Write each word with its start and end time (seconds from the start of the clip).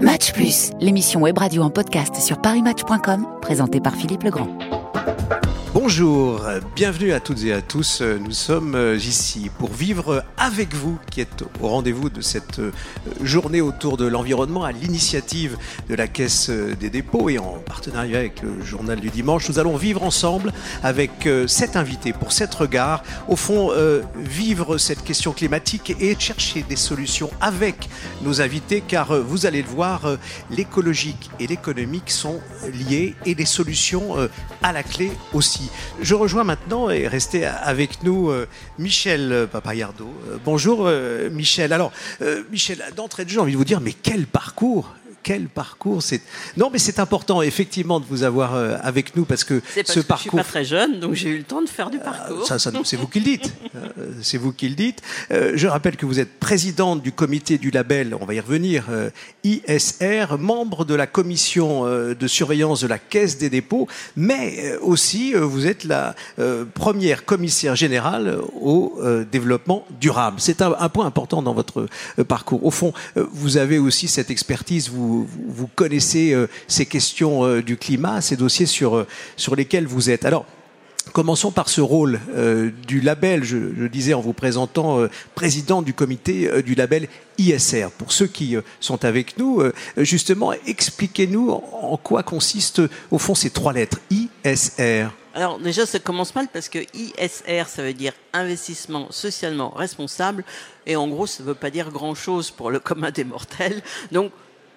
Match 0.00 0.32
Plus, 0.34 0.72
l'émission 0.78 1.22
web 1.22 1.38
radio 1.38 1.62
en 1.62 1.70
podcast 1.70 2.16
sur 2.16 2.38
parismatch.com, 2.42 3.26
présentée 3.40 3.80
par 3.80 3.94
Philippe 3.94 4.24
Legrand. 4.24 4.48
Bonjour, 5.78 6.40
bienvenue 6.74 7.12
à 7.12 7.20
toutes 7.20 7.44
et 7.44 7.52
à 7.52 7.60
tous. 7.60 8.00
Nous 8.00 8.32
sommes 8.32 8.74
euh, 8.74 8.96
ici 8.96 9.50
pour 9.58 9.70
vivre 9.70 10.24
avec 10.38 10.72
vous, 10.72 10.98
qui 11.10 11.20
êtes 11.20 11.44
au 11.60 11.68
rendez-vous 11.68 12.08
de 12.08 12.22
cette 12.22 12.60
euh, 12.60 12.72
journée 13.20 13.60
autour 13.60 13.98
de 13.98 14.06
l'environnement 14.06 14.64
à 14.64 14.72
l'initiative 14.72 15.58
de 15.90 15.94
la 15.94 16.08
Caisse 16.08 16.48
euh, 16.48 16.74
des 16.74 16.88
dépôts 16.88 17.28
et 17.28 17.38
en 17.38 17.58
partenariat 17.66 18.20
avec 18.20 18.40
le 18.40 18.64
journal 18.64 19.00
du 19.00 19.10
dimanche. 19.10 19.50
Nous 19.50 19.58
allons 19.58 19.76
vivre 19.76 20.02
ensemble 20.02 20.54
avec 20.82 21.28
cet 21.46 21.76
invité 21.76 22.14
pour 22.14 22.32
cette 22.32 22.54
regard. 22.54 23.02
Au 23.28 23.36
fond, 23.36 23.70
vivre 24.16 24.78
cette 24.78 25.04
question 25.04 25.32
climatique 25.32 25.94
et 26.00 26.16
chercher 26.18 26.62
des 26.62 26.76
solutions 26.76 27.30
avec 27.40 27.90
nos 28.22 28.40
invités, 28.40 28.82
car 28.86 29.20
vous 29.20 29.44
allez 29.44 29.60
le 29.60 29.68
voir, 29.68 30.16
l'écologique 30.50 31.30
et 31.38 31.46
l'économique 31.46 32.10
sont 32.10 32.40
liés 32.72 33.14
et 33.26 33.34
des 33.34 33.44
solutions 33.44 34.16
à 34.62 34.72
la 34.72 34.82
clé 34.82 35.12
aussi. 35.32 35.65
Je 36.00 36.14
rejoins 36.14 36.44
maintenant 36.44 36.90
et 36.90 37.08
restez 37.08 37.44
avec 37.44 38.02
nous 38.02 38.30
euh, 38.30 38.46
Michel 38.78 39.48
Papayardo. 39.50 40.06
Euh, 40.28 40.36
bonjour 40.44 40.84
euh, 40.86 41.30
Michel. 41.30 41.72
Alors 41.72 41.92
Michel, 42.50 42.82
d'entrée 42.96 43.24
de 43.24 43.30
jeu, 43.30 43.36
j'ai 43.36 43.40
envie 43.40 43.52
de 43.52 43.58
vous 43.58 43.64
dire, 43.64 43.80
mais 43.80 43.92
quel 43.92 44.26
parcours 44.26 44.94
quel 45.26 45.48
parcours 45.48 46.04
c'est 46.04 46.20
Non, 46.56 46.70
mais 46.72 46.78
c'est 46.78 47.00
important 47.00 47.42
effectivement 47.42 47.98
de 47.98 48.04
vous 48.08 48.22
avoir 48.22 48.54
euh, 48.54 48.76
avec 48.80 49.16
nous 49.16 49.24
parce 49.24 49.42
que 49.42 49.60
ce 49.84 49.98
parcours. 49.98 50.16
je 50.18 50.20
suis 50.20 50.30
pas 50.30 50.44
très 50.44 50.64
jeune, 50.64 51.00
donc 51.00 51.14
j'ai 51.14 51.30
eu 51.30 51.38
le 51.38 51.42
temps 51.42 51.62
de 51.62 51.68
faire 51.68 51.90
du 51.90 51.98
parcours. 51.98 52.46
ça, 52.46 52.60
c'est 52.60 52.96
vous 52.96 53.08
qui 53.08 53.18
le 53.18 53.24
dites. 53.24 53.52
Euh, 53.98 54.12
c'est 54.22 54.38
vous 54.38 54.52
qui 54.52 54.68
le 54.68 54.74
dites. 54.74 55.02
Euh, 55.30 55.52
je 55.54 55.66
rappelle 55.66 55.96
que 55.96 56.06
vous 56.06 56.18
êtes 56.18 56.40
présidente 56.40 57.02
du 57.02 57.12
comité 57.12 57.58
du 57.58 57.70
label. 57.70 58.16
On 58.18 58.24
va 58.24 58.34
y 58.34 58.40
revenir. 58.40 58.84
ISR, 59.44 60.38
membre 60.38 60.84
de 60.84 60.94
la 60.94 61.06
commission 61.06 61.84
de 61.84 62.26
surveillance 62.26 62.80
de 62.80 62.86
la 62.86 62.98
Caisse 62.98 63.38
des 63.38 63.50
dépôts, 63.50 63.86
mais 64.16 64.76
aussi 64.78 65.34
vous 65.34 65.66
êtes 65.66 65.84
la 65.84 66.14
première 66.74 67.24
commissaire 67.24 67.76
générale 67.76 68.38
au 68.60 68.98
développement 69.30 69.86
durable. 70.00 70.36
C'est 70.40 70.62
un, 70.62 70.74
un, 70.78 70.88
point 70.88 71.06
important 71.06 71.42
dans 71.42 71.54
votre 71.54 71.86
parcours. 72.26 72.64
Au 72.64 72.70
fond, 72.70 72.92
vous 73.14 73.56
avez 73.58 73.78
aussi 73.78 74.08
cette 74.08 74.30
expertise. 74.30 74.88
Vous 74.88 75.15
vous, 75.24 75.66
connaissez 75.74 76.32
euh, 76.32 76.48
ces 76.66 76.86
questions 76.86 77.44
euh, 77.44 77.62
du 77.62 77.76
climat, 77.76 78.20
ces 78.20 78.36
dossiers 78.36 78.66
sur, 78.66 78.96
euh, 78.96 79.06
sur 79.36 79.56
lesquels 79.56 79.86
vous 79.86 80.10
êtes. 80.10 80.24
Alors, 80.24 80.46
Commençons 81.12 81.52
par 81.52 81.68
ce 81.68 81.80
rôle 81.80 82.18
du 82.88 83.00
label, 83.00 83.44
je, 83.44 83.86
disais 83.86 84.12
en 84.12 84.20
vous 84.20 84.32
présentant 84.32 85.06
président 85.36 85.80
du 85.80 85.94
comité 85.94 86.50
du 86.62 86.74
label 86.74 87.06
ISR. 87.38 87.90
Pour 87.96 88.10
ceux 88.10 88.26
qui 88.26 88.56
sont 88.80 89.04
avec 89.04 89.38
nous, 89.38 89.62
justement, 89.98 90.52
expliquez-nous 90.66 91.50
en 91.50 91.96
quoi 91.96 92.24
consistent 92.24 92.82
au 93.12 93.18
fond 93.18 93.36
ces 93.36 93.50
trois 93.50 93.72
lettres 93.72 94.00
ISR. 94.10 95.06
Alors 95.36 95.58
déjà, 95.58 95.84
ça 95.84 95.98
commence 95.98 96.34
mal 96.34 96.48
parce 96.50 96.70
que 96.70 96.78
ISR, 96.94 97.64
ça 97.66 97.82
veut 97.82 97.92
dire 97.92 98.14
investissement 98.32 99.08
socialement 99.10 99.68
responsable, 99.68 100.44
et 100.86 100.96
en 100.96 101.08
gros, 101.08 101.26
ça 101.26 101.42
ne 101.42 101.48
veut 101.48 101.54
pas 101.54 101.68
dire 101.68 101.90
grand-chose 101.90 102.50
pour 102.50 102.70
le 102.70 102.80
commun 102.80 103.10
des 103.10 103.24
mortels. 103.24 103.82
Donc 104.12 104.32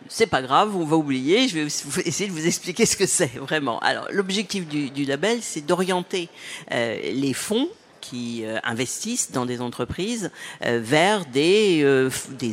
c'est 0.08 0.28
pas 0.28 0.42
grave, 0.42 0.75
on 0.75 0.86
va 0.86 0.97
oublier. 0.97 1.47
Je 1.47 1.55
vais 1.55 1.64
essayer 2.05 2.28
de 2.28 2.33
vous 2.33 2.47
expliquer 2.47 2.86
ce 2.86 2.95
que 2.95 3.05
c'est 3.05 3.31
vraiment. 3.38 3.80
Alors, 3.80 4.08
l'objectif 4.11 4.67
du, 4.67 5.05
label, 5.05 5.39
c'est 5.42 5.66
d'orienter 5.66 6.30
euh, 6.72 7.00
les 7.14 7.33
fonds 7.33 7.67
qui 8.02 8.45
euh, 8.45 8.58
investissent 8.64 9.31
dans 9.31 9.45
des 9.45 9.61
entreprises 9.61 10.31
euh, 10.66 10.80
vers 10.81 11.25
des, 11.25 11.83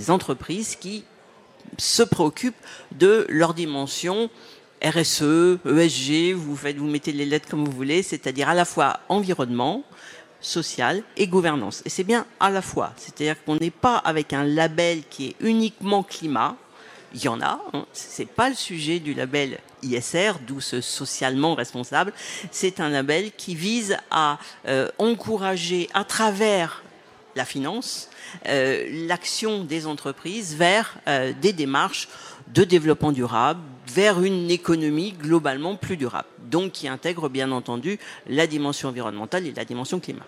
entreprises 0.09 0.77
qui 0.77 1.05
se 1.79 2.03
préoccupent 2.03 2.55
de 2.93 3.27
leur 3.29 3.55
dimension 3.55 4.31
RSE, 4.85 5.59
ESG, 5.65 6.35
vous, 6.35 6.57
faites, 6.57 6.77
vous 6.77 6.87
mettez 6.87 7.13
les 7.13 7.25
lettres 7.25 7.49
comme 7.49 7.65
vous 7.65 7.73
voulez, 7.73 8.03
c'est-à-dire 8.03 8.49
à 8.49 8.55
la 8.55 8.65
fois 8.65 9.01
environnement, 9.09 9.83
social 10.41 11.03
et 11.17 11.27
gouvernance. 11.27 11.83
Et 11.85 11.89
c'est 11.89 12.05
bien 12.05 12.27
à 12.41 12.51
la 12.51 12.63
fois, 12.63 12.93
c'est-à-dire 12.97 13.43
qu'on 13.45 13.57
n'est 13.57 13.71
pas 13.71 13.97
avec 13.97 14.33
un 14.33 14.45
label 14.45 15.03
qui 15.09 15.29
est 15.29 15.37
uniquement 15.41 16.03
climat, 16.03 16.57
il 17.15 17.23
y 17.23 17.29
en 17.29 17.41
a. 17.41 17.61
Hein. 17.73 17.87
C'est 17.93 18.29
pas 18.29 18.49
le 18.49 18.55
sujet 18.55 18.99
du 18.99 19.15
label 19.15 19.59
ISR, 19.83 20.33
d'où 20.47 20.61
ce 20.61 20.81
socialement 20.81 21.55
responsable. 21.55 22.13
C'est 22.51 22.81
un 22.81 22.89
label 22.89 23.33
qui 23.37 23.55
vise 23.55 23.97
à 24.11 24.39
euh, 24.67 24.89
encourager 24.99 25.89
à 25.95 26.05
travers 26.05 26.83
la 27.37 27.45
finance 27.45 28.11
euh, 28.49 29.07
l'action 29.07 29.65
des 29.65 29.87
entreprises 29.87 30.57
vers 30.57 30.97
euh, 31.07 31.33
des 31.41 31.53
démarches 31.53 32.09
de 32.53 32.65
développement 32.65 33.13
durable, 33.13 33.61
vers 33.89 34.23
une 34.23 34.51
économie 34.51 35.13
globalement 35.13 35.77
plus 35.77 35.97
durable, 35.97 36.29
donc 36.51 36.73
qui 36.73 36.89
intègre 36.89 37.29
bien 37.29 37.51
entendu 37.53 37.99
la 38.27 38.47
dimension 38.47 38.89
environnementale 38.89 39.47
et 39.47 39.53
la 39.53 39.65
dimension 39.65 40.01
climat. 40.01 40.27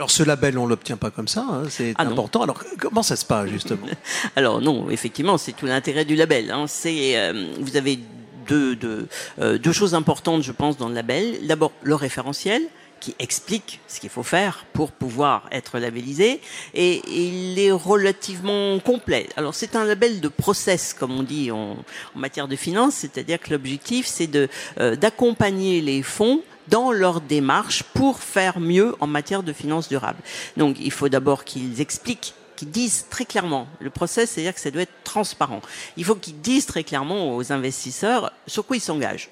Alors 0.00 0.10
ce 0.10 0.22
label, 0.22 0.56
on 0.56 0.66
l'obtient 0.66 0.96
pas 0.96 1.10
comme 1.10 1.28
ça, 1.28 1.44
hein, 1.46 1.64
c'est 1.68 1.92
ah 1.98 2.04
important. 2.04 2.40
Alors 2.40 2.64
comment 2.78 3.02
ça 3.02 3.16
se 3.16 3.24
passe 3.26 3.50
justement? 3.50 3.86
Alors 4.34 4.62
non, 4.62 4.88
effectivement, 4.88 5.36
c'est 5.36 5.52
tout 5.52 5.66
l'intérêt 5.66 6.06
du 6.06 6.16
label. 6.16 6.50
Hein. 6.50 6.64
C'est 6.68 7.18
euh, 7.18 7.52
vous 7.60 7.76
avez 7.76 7.98
deux, 8.48 8.76
deux, 8.76 9.08
euh, 9.40 9.58
deux 9.58 9.72
choses 9.72 9.94
importantes, 9.94 10.42
je 10.42 10.52
pense, 10.52 10.78
dans 10.78 10.88
le 10.88 10.94
label. 10.94 11.46
D'abord 11.46 11.72
le 11.82 11.94
référentiel 11.94 12.62
qui 12.98 13.14
explique 13.18 13.80
ce 13.88 14.00
qu'il 14.00 14.08
faut 14.08 14.22
faire 14.22 14.64
pour 14.72 14.90
pouvoir 14.90 15.46
être 15.52 15.78
labellisé 15.78 16.40
et, 16.72 17.02
il 17.06 17.58
est 17.58 17.70
relativement 17.70 18.78
complet. 18.78 19.28
Alors 19.36 19.54
c'est 19.54 19.76
un 19.76 19.84
label 19.84 20.20
de 20.20 20.28
process 20.28 20.94
comme 20.94 21.12
on 21.12 21.22
dit 21.22 21.50
en, 21.50 21.76
en 22.14 22.18
matière 22.18 22.48
de 22.48 22.56
finance, 22.56 22.94
c'est-à-dire 22.94 23.38
que 23.38 23.50
l'objectif 23.50 24.06
c'est 24.06 24.28
de 24.28 24.48
euh, 24.80 24.96
d'accompagner 24.96 25.82
les 25.82 26.02
fonds 26.02 26.40
dans 26.68 26.92
leur 26.92 27.20
démarche 27.20 27.82
pour 27.82 28.20
faire 28.20 28.60
mieux 28.60 28.94
en 29.00 29.06
matière 29.06 29.42
de 29.42 29.52
finances 29.52 29.88
durables. 29.88 30.22
Donc 30.56 30.76
il 30.80 30.90
faut 30.90 31.08
d'abord 31.08 31.44
qu'ils 31.44 31.80
expliquent 31.80 32.34
qu'ils 32.56 32.70
disent 32.70 33.06
très 33.08 33.24
clairement, 33.24 33.66
le 33.80 33.88
process, 33.88 34.30
c'est-à-dire 34.30 34.54
que 34.54 34.60
ça 34.60 34.70
doit 34.70 34.82
être 34.82 35.02
transparent. 35.02 35.62
Il 35.96 36.04
faut 36.04 36.14
qu'ils 36.14 36.40
disent 36.42 36.66
très 36.66 36.84
clairement 36.84 37.34
aux 37.34 37.52
investisseurs 37.52 38.32
sur 38.46 38.66
quoi 38.66 38.76
ils 38.76 38.80
s'engagent 38.80 39.30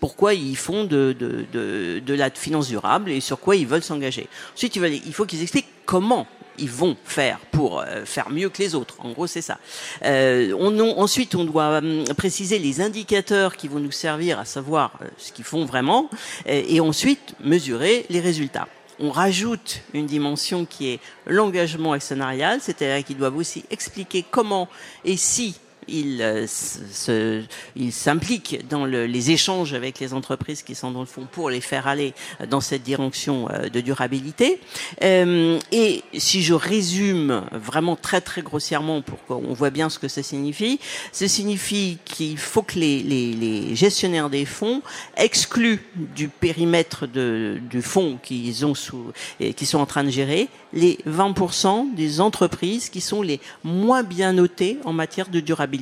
pourquoi 0.00 0.34
ils 0.34 0.56
font 0.56 0.84
de, 0.84 1.16
de, 1.18 1.46
de, 1.50 1.98
de, 2.04 2.14
la 2.14 2.28
finance 2.28 2.68
durable 2.68 3.10
et 3.10 3.20
sur 3.20 3.40
quoi 3.40 3.56
ils 3.56 3.66
veulent 3.66 3.82
s'engager. 3.82 4.28
Ensuite, 4.54 4.76
il 4.76 5.14
faut 5.14 5.24
qu'ils 5.24 5.40
expliquent 5.40 5.70
comment 5.86 6.26
ils 6.58 6.70
vont 6.70 6.96
faire 7.04 7.38
pour 7.50 7.80
euh, 7.80 8.04
faire 8.04 8.30
mieux 8.30 8.48
que 8.48 8.62
les 8.62 8.74
autres. 8.74 8.96
En 9.00 9.12
gros, 9.12 9.26
c'est 9.26 9.42
ça. 9.42 9.58
Euh, 10.04 10.54
on, 10.58 10.78
ensuite, 10.98 11.34
on 11.34 11.44
doit 11.44 11.78
hum, 11.78 12.04
préciser 12.16 12.58
les 12.58 12.80
indicateurs 12.80 13.56
qui 13.56 13.68
vont 13.68 13.80
nous 13.80 13.92
servir 13.92 14.38
à 14.38 14.44
savoir 14.44 14.92
euh, 15.02 15.06
ce 15.18 15.32
qu'ils 15.32 15.44
font 15.44 15.64
vraiment, 15.64 16.10
et 16.46 16.80
ensuite 16.80 17.34
mesurer 17.40 18.06
les 18.08 18.20
résultats. 18.20 18.68
On 19.00 19.10
rajoute 19.10 19.80
une 19.92 20.06
dimension 20.06 20.64
qui 20.64 20.90
est 20.90 21.00
l'engagement 21.26 21.92
actionnarial, 21.92 22.60
c'est-à-dire 22.60 23.04
qu'ils 23.04 23.16
doivent 23.16 23.36
aussi 23.36 23.64
expliquer 23.70 24.24
comment 24.28 24.68
et 25.04 25.16
si 25.16 25.56
il, 25.88 26.22
euh, 26.22 27.42
il 27.76 27.92
s'implique 27.92 28.66
dans 28.68 28.84
le, 28.84 29.06
les 29.06 29.30
échanges 29.30 29.74
avec 29.74 29.98
les 30.00 30.14
entreprises 30.14 30.62
qui 30.62 30.74
sont 30.74 30.90
dans 30.90 31.00
le 31.00 31.06
fond 31.06 31.26
pour 31.30 31.50
les 31.50 31.60
faire 31.60 31.86
aller 31.86 32.14
dans 32.48 32.60
cette 32.60 32.82
direction 32.82 33.48
euh, 33.50 33.68
de 33.68 33.80
durabilité. 33.80 34.60
Euh, 35.02 35.58
et 35.72 36.02
si 36.16 36.42
je 36.42 36.54
résume 36.54 37.44
vraiment 37.52 37.96
très 37.96 38.20
très 38.20 38.42
grossièrement 38.42 39.02
pour 39.02 39.24
qu'on 39.24 39.52
voit 39.52 39.70
bien 39.70 39.88
ce 39.88 39.98
que 39.98 40.08
ça 40.08 40.22
signifie, 40.22 40.80
ça 41.12 41.28
signifie 41.28 41.98
qu'il 42.04 42.38
faut 42.38 42.62
que 42.62 42.78
les, 42.78 43.74
gestionnaires 43.74 44.30
des 44.30 44.44
fonds 44.44 44.82
excluent 45.16 45.80
du 45.94 46.28
périmètre 46.28 47.06
du 47.06 47.82
fonds 47.82 48.18
qu'ils 48.22 48.64
ont 48.66 48.74
sous, 48.74 49.12
qui 49.56 49.66
sont 49.66 49.78
en 49.78 49.86
train 49.86 50.04
de 50.04 50.10
gérer 50.10 50.48
les 50.72 50.98
20% 51.06 51.94
des 51.94 52.20
entreprises 52.20 52.88
qui 52.88 53.00
sont 53.00 53.22
les 53.22 53.40
moins 53.62 54.02
bien 54.02 54.32
notées 54.32 54.78
en 54.84 54.92
matière 54.92 55.28
de 55.28 55.40
durabilité. 55.40 55.73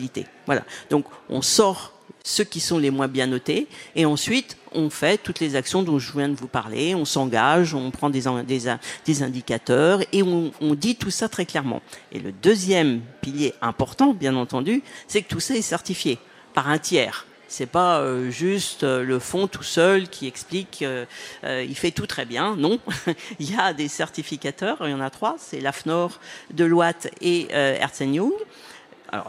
Voilà. 0.47 0.65
Donc, 0.91 1.07
on 1.29 1.43
sort 1.43 1.93
ceux 2.25 2.45
qui 2.45 2.61
sont 2.61 2.79
les 2.79 2.91
moins 2.91 3.09
bien 3.09 3.27
notés 3.27 3.67
et 3.97 4.07
ensuite 4.07 4.57
on 4.73 4.91
fait 4.91 5.19
toutes 5.19 5.41
les 5.41 5.57
actions 5.57 5.83
dont 5.83 5.99
je 5.99 6.13
viens 6.13 6.29
de 6.29 6.37
vous 6.37 6.47
parler, 6.47 6.95
on 6.95 7.05
s'engage, 7.05 7.75
on 7.75 7.91
prend 7.91 8.11
des, 8.11 8.29
indicateurs 8.29 10.01
et 10.13 10.23
on, 10.23 10.53
on, 10.61 10.75
dit 10.75 10.95
tout 10.97 11.11
ça 11.11 11.29
très 11.29 11.47
clairement. 11.47 11.83
Et 12.13 12.21
le 12.21 12.31
deuxième 12.31 13.01
pilier 13.21 13.55
important, 13.61 14.15
bien 14.15 14.37
entendu, 14.37 14.83
c'est 15.09 15.23
que 15.23 15.29
tout 15.29 15.41
ça 15.41 15.55
est 15.55 15.63
certifié 15.63 16.19
par 16.55 16.69
un 16.69 16.79
tiers. 16.79 17.27
C'est 17.53 17.67
pas 17.67 17.99
euh, 17.99 18.31
juste 18.31 18.83
euh, 18.83 19.05
le 19.05 19.19
fond 19.19 19.47
tout 19.47 19.63
seul 19.63 20.09
qui 20.09 20.27
explique 20.27 20.83
euh, 20.83 21.05
il 21.45 21.77
fait 21.77 21.91
tout 21.91 22.07
très 22.07 22.25
bien. 22.25 22.57
Non, 22.57 22.79
il 23.39 23.53
y 23.53 23.55
a 23.59 23.75
des 23.75 23.89
certificateurs. 23.89 24.79
Il 24.81 24.91
y 24.91 24.95
en 24.95 25.03
a 25.03 25.11
trois. 25.11 25.37
C'est 25.39 25.61
l'AFNOR, 25.61 26.19
Deloitte 26.51 27.11
et 27.21 27.49
Ernst 27.51 28.01
Young. 28.01 28.33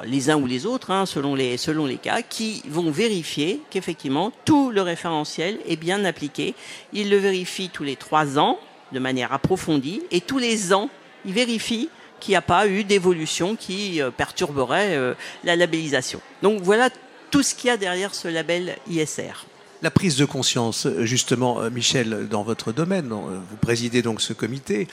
Les 0.05 0.29
uns 0.29 0.37
ou 0.37 0.45
les 0.45 0.65
autres, 0.65 0.91
hein, 0.91 1.05
selon 1.05 1.35
les 1.35 1.57
selon 1.57 1.85
les 1.85 1.97
cas, 1.97 2.21
qui 2.21 2.63
vont 2.69 2.89
vérifier 2.89 3.61
qu'effectivement 3.69 4.31
tout 4.45 4.71
le 4.71 4.81
référentiel 4.81 5.59
est 5.67 5.75
bien 5.75 6.05
appliqué. 6.05 6.55
Ils 6.93 7.09
le 7.09 7.17
vérifient 7.17 7.69
tous 7.69 7.83
les 7.83 7.95
trois 7.95 8.39
ans 8.39 8.59
de 8.91 8.99
manière 8.99 9.33
approfondie 9.33 10.01
et 10.11 10.21
tous 10.21 10.39
les 10.39 10.73
ans 10.73 10.89
ils 11.25 11.33
vérifient 11.33 11.89
qu'il 12.19 12.31
n'y 12.31 12.37
a 12.37 12.41
pas 12.41 12.67
eu 12.67 12.85
d'évolution 12.85 13.55
qui 13.57 13.99
perturberait 14.15 15.15
la 15.43 15.55
labellisation. 15.57 16.21
Donc 16.41 16.61
voilà 16.61 16.89
tout 17.31 17.43
ce 17.43 17.53
qu'il 17.53 17.67
y 17.67 17.71
a 17.71 17.77
derrière 17.77 18.15
ce 18.15 18.27
label 18.27 18.77
ISR 18.89 19.45
la 19.81 19.91
prise 19.91 20.15
de 20.15 20.23
conscience, 20.23 20.87
justement, 21.01 21.59
Michel, 21.69 22.29
dans 22.29 22.43
votre 22.43 22.71
domaine, 22.71 23.09
vous 23.09 23.57
présidez 23.59 24.01
donc 24.01 24.21
ce 24.21 24.31
comité 24.31 24.87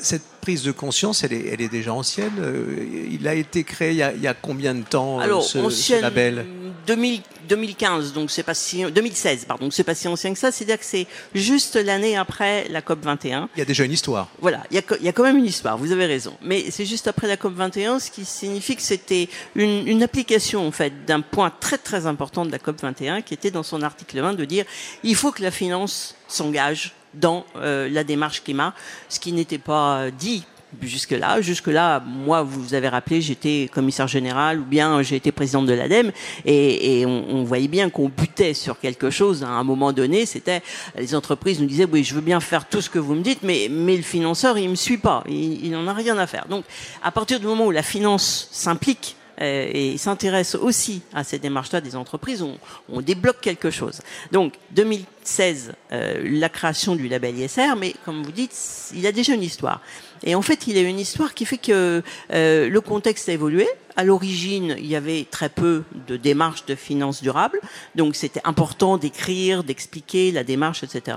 cette 0.00 0.22
prise 0.40 0.62
de 0.62 0.72
conscience, 0.72 1.24
elle 1.24 1.32
est, 1.32 1.46
elle 1.48 1.60
est 1.60 1.68
déjà 1.68 1.92
ancienne. 1.92 2.32
Euh, 2.40 3.08
il 3.10 3.26
a 3.28 3.34
été 3.34 3.64
créé 3.64 3.90
il 3.90 4.22
y 4.22 4.26
a, 4.26 4.34
combien 4.34 4.74
de 4.74 4.82
temps 4.82 5.20
euh, 5.20 5.24
Alors, 5.24 5.42
ce, 5.44 6.00
label 6.00 6.46
2015, 6.86 8.12
donc 8.12 8.30
c'est 8.30 8.42
pas 8.42 8.54
si 8.54 8.82
2016, 8.82 9.44
pardon, 9.44 9.70
c'est 9.70 9.84
pas 9.84 9.94
si 9.94 10.08
ancien 10.08 10.32
que 10.32 10.38
ça. 10.38 10.52
C'est-à-dire 10.52 10.78
que 10.78 10.84
c'est 10.84 11.06
juste 11.34 11.76
l'année 11.76 12.16
après 12.16 12.66
la 12.68 12.82
COP 12.82 13.04
21. 13.04 13.48
Il 13.56 13.58
y 13.58 13.62
a 13.62 13.64
déjà 13.64 13.84
une 13.84 13.92
histoire. 13.92 14.28
Voilà, 14.40 14.62
il 14.70 14.76
y 14.76 14.78
a, 14.78 14.82
il 14.98 15.04
y 15.04 15.08
a 15.08 15.12
quand 15.12 15.24
même 15.24 15.38
une 15.38 15.46
histoire. 15.46 15.76
Vous 15.76 15.92
avez 15.92 16.06
raison. 16.06 16.34
Mais 16.42 16.70
c'est 16.70 16.86
juste 16.86 17.08
après 17.08 17.26
la 17.26 17.36
COP 17.36 17.54
21, 17.54 17.98
ce 17.98 18.10
qui 18.10 18.24
signifie 18.24 18.76
que 18.76 18.82
c'était 18.82 19.28
une, 19.54 19.86
une 19.86 20.02
application 20.02 20.66
en 20.66 20.72
fait 20.72 21.04
d'un 21.06 21.20
point 21.20 21.52
très 21.60 21.78
très 21.78 22.06
important 22.06 22.46
de 22.46 22.52
la 22.52 22.58
COP 22.58 22.80
21, 22.80 23.22
qui 23.22 23.34
était 23.34 23.50
dans 23.50 23.62
son 23.62 23.82
article 23.82 24.20
20 24.20 24.34
de 24.34 24.44
dire 24.44 24.64
il 25.02 25.14
faut 25.14 25.32
que 25.32 25.42
la 25.42 25.50
finance 25.50 26.14
s'engage 26.28 26.94
dans 27.14 27.44
euh, 27.56 27.88
la 27.88 28.04
démarche 28.04 28.42
climat, 28.42 28.74
ce 29.08 29.20
qui 29.20 29.32
n'était 29.32 29.58
pas 29.58 30.10
dit 30.10 30.44
jusque-là. 30.82 31.40
Jusque-là, 31.40 32.00
moi, 32.00 32.42
vous 32.42 32.74
avez 32.74 32.88
rappelé, 32.88 33.20
j'étais 33.20 33.70
commissaire 33.72 34.08
général 34.08 34.60
ou 34.60 34.64
bien 34.64 35.02
j'ai 35.02 35.16
été 35.16 35.32
présidente 35.32 35.66
de 35.66 35.72
l'ADEME 35.72 36.12
et, 36.44 37.04
on, 37.06 37.44
voyait 37.44 37.68
bien 37.68 37.88
qu'on 37.88 38.08
butait 38.08 38.54
sur 38.54 38.78
quelque 38.78 39.10
chose 39.10 39.42
à 39.42 39.48
un 39.48 39.64
moment 39.64 39.92
donné. 39.92 40.26
C'était 40.26 40.62
les 40.96 41.14
entreprises 41.14 41.60
nous 41.60 41.66
disaient 41.66 41.86
oui, 41.90 42.04
je 42.04 42.14
veux 42.14 42.20
bien 42.20 42.40
faire 42.40 42.68
tout 42.68 42.80
ce 42.80 42.90
que 42.90 42.98
vous 42.98 43.14
me 43.14 43.22
dites, 43.22 43.42
mais 43.42 43.68
mais 43.70 43.96
le 43.96 44.02
financeur 44.02 44.58
il 44.58 44.68
me 44.68 44.74
suit 44.74 44.98
pas, 44.98 45.24
il 45.28 45.70
n'en 45.70 45.86
a 45.86 45.94
rien 45.94 46.18
à 46.18 46.26
faire. 46.26 46.46
Donc, 46.48 46.64
à 47.02 47.10
partir 47.10 47.40
du 47.40 47.46
moment 47.46 47.66
où 47.66 47.70
la 47.70 47.82
finance 47.82 48.48
s'implique 48.52 49.16
euh, 49.40 49.70
et 49.72 49.98
s'intéresse 49.98 50.54
aussi 50.54 51.02
à 51.14 51.24
ces 51.24 51.38
démarches-là 51.38 51.80
des 51.80 51.96
entreprises, 51.96 52.42
on, 52.42 52.58
on, 52.88 53.00
débloque 53.00 53.40
quelque 53.40 53.70
chose. 53.70 54.00
Donc 54.32 54.54
2016, 54.72 55.72
euh, 55.92 56.22
la 56.24 56.48
création 56.48 56.96
du 56.96 57.08
label 57.08 57.38
ISR, 57.38 57.74
mais 57.78 57.94
comme 58.04 58.22
vous 58.22 58.32
dites, 58.32 58.54
il 58.94 59.06
a 59.06 59.12
déjà 59.12 59.34
une 59.34 59.42
histoire. 59.42 59.80
Et 60.22 60.34
en 60.34 60.42
fait, 60.42 60.66
il 60.66 60.76
a 60.76 60.80
une 60.80 60.98
histoire 60.98 61.34
qui 61.34 61.44
fait 61.44 61.58
que 61.58 62.02
euh, 62.32 62.68
le 62.68 62.80
contexte 62.80 63.28
a 63.28 63.32
évolué. 63.32 63.68
À 63.96 64.04
l'origine, 64.04 64.76
il 64.78 64.86
y 64.86 64.96
avait 64.96 65.26
très 65.30 65.48
peu 65.48 65.82
de 66.06 66.16
démarches 66.16 66.64
de 66.66 66.74
finances 66.74 67.22
durables, 67.22 67.60
donc 67.96 68.14
c'était 68.14 68.40
important 68.44 68.96
d'écrire, 68.96 69.64
d'expliquer 69.64 70.30
la 70.30 70.44
démarche, 70.44 70.84
etc. 70.84 71.16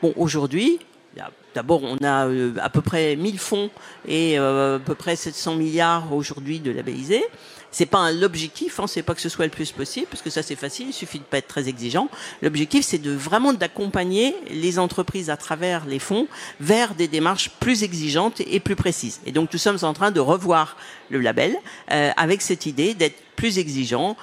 Bon, 0.00 0.12
aujourd'hui, 0.16 0.78
D'abord, 1.54 1.82
on 1.82 1.96
a 2.04 2.28
euh, 2.28 2.54
à 2.60 2.70
peu 2.70 2.80
près 2.80 3.16
1000 3.16 3.38
fonds 3.38 3.70
et 4.06 4.38
euh, 4.38 4.76
à 4.76 4.78
peu 4.78 4.94
près 4.94 5.16
700 5.16 5.56
milliards 5.56 6.12
aujourd'hui 6.12 6.60
de 6.60 6.70
labellisés. 6.70 7.24
C'est 7.72 7.86
pas 7.86 8.10
l'objectif, 8.12 8.80
hein, 8.80 8.86
c'est 8.86 9.02
pas 9.02 9.14
que 9.14 9.20
ce 9.20 9.28
soit 9.28 9.44
le 9.44 9.50
plus 9.50 9.70
possible, 9.70 10.06
parce 10.10 10.22
que 10.22 10.30
ça 10.30 10.42
c'est 10.42 10.56
facile, 10.56 10.88
il 10.88 10.92
suffit 10.92 11.18
de 11.18 11.24
pas 11.24 11.38
être 11.38 11.46
très 11.46 11.68
exigeant. 11.68 12.08
L'objectif 12.42 12.84
c'est 12.84 12.98
de 12.98 13.12
vraiment 13.12 13.52
d'accompagner 13.52 14.34
les 14.50 14.78
entreprises 14.78 15.30
à 15.30 15.36
travers 15.36 15.86
les 15.86 16.00
fonds 16.00 16.26
vers 16.60 16.94
des 16.94 17.06
démarches 17.06 17.50
plus 17.60 17.84
exigeantes 17.84 18.40
et 18.40 18.58
plus 18.58 18.76
précises. 18.76 19.20
Et 19.24 19.32
donc 19.32 19.52
nous 19.52 19.58
sommes 19.58 19.78
en 19.82 19.92
train 19.92 20.10
de 20.10 20.20
revoir 20.20 20.76
le 21.10 21.20
label 21.20 21.56
euh, 21.92 22.10
avec 22.16 22.42
cette 22.42 22.66
idée 22.66 22.94
d'être 22.94 23.18
plus 23.36 23.58
exigeant, 23.58 24.16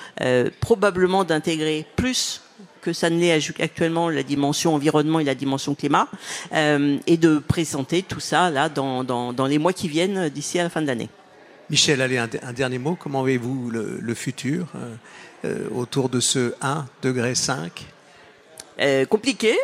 probablement 0.60 1.24
d'intégrer 1.24 1.88
plus 1.96 2.42
que 2.88 2.94
ça 2.94 3.10
ne 3.10 3.20
l'est 3.20 3.52
actuellement 3.60 4.10
la 4.10 4.24
dimension 4.24 4.74
environnement 4.74 5.20
et 5.20 5.26
la 5.26 5.36
dimension 5.36 5.76
climat, 5.76 6.08
euh, 6.54 6.98
et 7.06 7.18
de 7.18 7.38
présenter 7.38 8.02
tout 8.02 8.22
ça 8.22 8.50
là 8.50 8.70
dans, 8.70 9.04
dans, 9.04 9.46
les 9.46 9.58
mois 9.58 9.74
qui 9.74 9.90
viennent 9.90 10.30
d'ici 10.30 10.58
à 10.58 10.64
la 10.64 10.70
fin 10.70 10.82
de 10.82 10.88
l'année. 10.88 11.10
Michel, 11.70 12.02
allez, 12.02 12.18
un, 12.18 12.54
dernier 12.54 12.78
mot. 12.78 12.96
Comment 12.98 13.20
voyez-vous 13.20 13.72
le, 13.72 14.14
futur 14.14 14.68
euh, 14.76 14.96
euh, 15.44 15.68
autour 15.76 16.08
de 16.08 16.22
ce 16.22 16.54
1 16.62 16.86
degré 17.02 17.36
5 17.36 17.86
compliqué, 19.10 19.58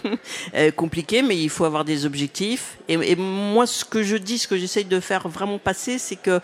compliqué, 0.76 1.22
mais 1.22 1.38
il 1.38 1.50
faut 1.50 1.64
avoir 1.64 1.84
des 1.84 2.04
objectifs. 2.06 2.78
Et, 2.88 2.94
et, 2.94 3.16
moi, 3.16 3.66
ce 3.66 3.84
que 3.84 4.02
je 4.02 4.16
dis, 4.16 4.38
ce 4.38 4.48
que 4.48 4.56
j'essaye 4.56 4.84
de 4.84 5.00
faire 5.00 5.28
vraiment 5.28 5.58
passer, 5.58 5.98
c'est 5.98 6.16
que 6.16 6.40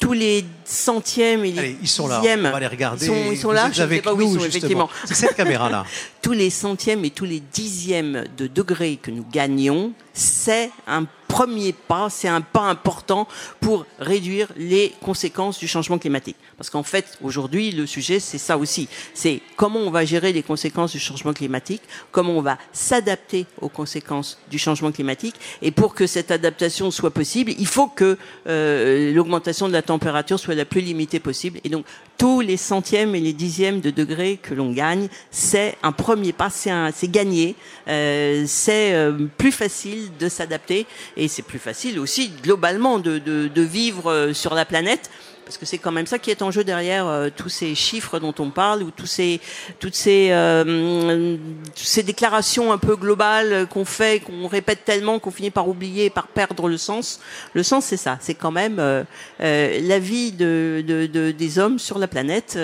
tous 0.00 0.14
les 0.14 0.44
centièmes 0.64 1.44
et 1.44 1.52
les 1.52 1.58
Allez, 1.58 1.76
ils 1.82 1.88
sont 1.88 2.08
dixièmes. 2.08 2.42
Là, 2.42 2.48
on 2.48 2.52
va 2.52 2.60
les 2.60 2.66
regarder. 2.66 3.04
Ils 3.04 3.08
sont, 3.08 3.32
ils 3.32 3.36
sont 3.36 3.52
là, 3.52 3.68
je 3.70 3.86
sais 3.86 4.00
pas 4.00 4.14
où 4.14 4.20
ils 4.22 4.40
sont, 4.40 4.44
effectivement. 4.46 4.88
C'est 5.04 5.14
cette 5.14 5.36
caméra-là. 5.36 5.84
tous 6.22 6.32
les 6.32 6.48
centièmes 6.48 7.04
et 7.04 7.10
tous 7.10 7.26
les 7.26 7.40
dixièmes 7.40 8.24
de 8.36 8.46
degrés 8.46 8.98
que 9.00 9.10
nous 9.10 9.26
gagnons, 9.30 9.92
c'est 10.14 10.70
un 10.86 11.04
premier 11.30 11.72
pas, 11.72 12.10
c'est 12.10 12.28
un 12.28 12.40
pas 12.40 12.62
important 12.62 13.28
pour 13.60 13.86
réduire 13.98 14.48
les 14.56 14.92
conséquences 15.00 15.58
du 15.58 15.68
changement 15.68 15.98
climatique. 15.98 16.36
Parce 16.58 16.70
qu'en 16.70 16.82
fait, 16.82 17.18
aujourd'hui, 17.22 17.70
le 17.70 17.86
sujet, 17.86 18.18
c'est 18.18 18.38
ça 18.38 18.58
aussi. 18.58 18.88
C'est 19.14 19.40
comment 19.56 19.78
on 19.78 19.90
va 19.90 20.04
gérer 20.04 20.32
les 20.32 20.42
conséquences 20.42 20.92
du 20.92 20.98
changement 20.98 21.32
climatique, 21.32 21.82
comment 22.10 22.32
on 22.32 22.42
va 22.42 22.58
s'adapter 22.72 23.46
aux 23.60 23.68
conséquences 23.68 24.38
du 24.50 24.58
changement 24.58 24.90
climatique. 24.90 25.36
Et 25.62 25.70
pour 25.70 25.94
que 25.94 26.06
cette 26.06 26.30
adaptation 26.32 26.90
soit 26.90 27.12
possible, 27.12 27.52
il 27.56 27.66
faut 27.66 27.86
que 27.86 28.18
euh, 28.48 29.12
l'augmentation 29.14 29.68
de 29.68 29.72
la 29.72 29.82
température 29.82 30.38
soit 30.38 30.56
la 30.56 30.64
plus 30.64 30.80
limitée 30.80 31.20
possible. 31.20 31.60
Et 31.62 31.68
donc, 31.68 31.84
tous 32.18 32.40
les 32.40 32.56
centièmes 32.56 33.14
et 33.14 33.20
les 33.20 33.32
dixièmes 33.32 33.80
de 33.80 33.90
degrés 33.90 34.38
que 34.42 34.52
l'on 34.52 34.72
gagne, 34.72 35.08
c'est 35.30 35.76
un 35.82 35.92
premier 35.92 36.32
pas, 36.32 36.50
c'est 36.50 37.10
gagné, 37.10 37.54
euh, 37.88 38.44
c'est 38.46 38.92
euh, 38.94 39.26
plus 39.38 39.52
facile 39.52 40.10
de 40.18 40.28
s'adapter 40.28 40.86
et 41.20 41.28
c'est 41.28 41.42
plus 41.42 41.58
facile 41.58 41.98
aussi 41.98 42.30
globalement 42.42 42.98
de, 42.98 43.20
vivre 43.60 44.10
euh, 44.10 44.32
sur 44.32 44.54
la 44.54 44.64
planète 44.64 45.10
parce 45.50 45.58
que 45.58 45.66
c'est 45.66 45.78
quand 45.78 45.90
même 45.90 46.06
ça 46.06 46.20
qui 46.20 46.30
est 46.30 46.42
en 46.42 46.52
jeu 46.52 46.62
derrière 46.62 47.08
euh, 47.08 47.28
tous 47.34 47.48
ces 47.48 47.74
chiffres 47.74 48.20
dont 48.20 48.34
on 48.38 48.50
parle 48.50 48.84
ou 48.84 48.92
tous 48.92 49.06
ces, 49.06 49.40
toutes 49.80 49.96
ces, 49.96 50.28
euh, 50.30 51.36
ces 51.74 52.04
déclarations 52.04 52.72
un 52.72 52.78
peu 52.78 52.94
globales 52.94 53.66
qu'on 53.66 53.84
fait, 53.84 54.22
qu'on 54.22 54.46
répète 54.46 54.84
tellement 54.84 55.18
qu'on 55.18 55.32
finit 55.32 55.50
par 55.50 55.68
oublier, 55.68 56.08
par 56.08 56.28
perdre 56.28 56.68
le 56.68 56.76
sens. 56.76 57.18
Le 57.52 57.64
sens, 57.64 57.86
c'est 57.86 57.96
ça, 57.96 58.16
c'est 58.20 58.34
quand 58.34 58.52
même 58.52 58.76
euh, 58.78 59.02
la 59.40 59.98
vie 59.98 60.30
de, 60.30 60.84
de, 60.86 61.06
de, 61.06 61.32
des 61.32 61.58
hommes 61.58 61.80
sur 61.80 61.98
la 61.98 62.06
planète. 62.06 62.56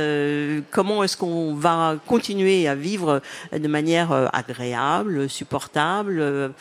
comment 0.70 1.02
est-ce 1.02 1.16
qu'on 1.16 1.54
va 1.54 1.96
continuer 2.06 2.68
à 2.68 2.76
vivre 2.76 3.20
de 3.52 3.66
manière 3.66 4.12
agréable, 4.32 5.28
supportable 5.28 6.52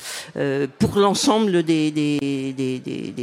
pour 0.80 0.98
l'ensemble 0.98 1.62
des, 1.62 1.92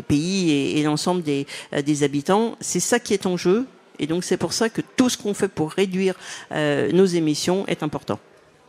pays 0.07 0.51
et, 0.53 0.79
et 0.79 0.83
l'ensemble 0.85 1.25
des, 1.25 1.49
des 1.85 2.03
habitants? 2.05 2.57
C'est 2.61 2.92
ça 2.93 3.01
qui 3.01 3.15
est 3.15 3.27
en 3.27 3.37
jeu. 3.39 3.67
Et 3.99 4.07
donc 4.07 4.25
c'est 4.25 4.37
pour 4.37 4.53
ça 4.53 4.69
que 4.69 4.83
tout 4.99 5.09
ce 5.09 5.17
qu'on 5.17 5.35
fait 5.35 5.49
pour 5.49 5.71
réduire 5.71 6.15
euh, 6.53 6.93
nos 6.93 7.07
émissions 7.07 7.67
est 7.67 7.83
important. 7.83 8.19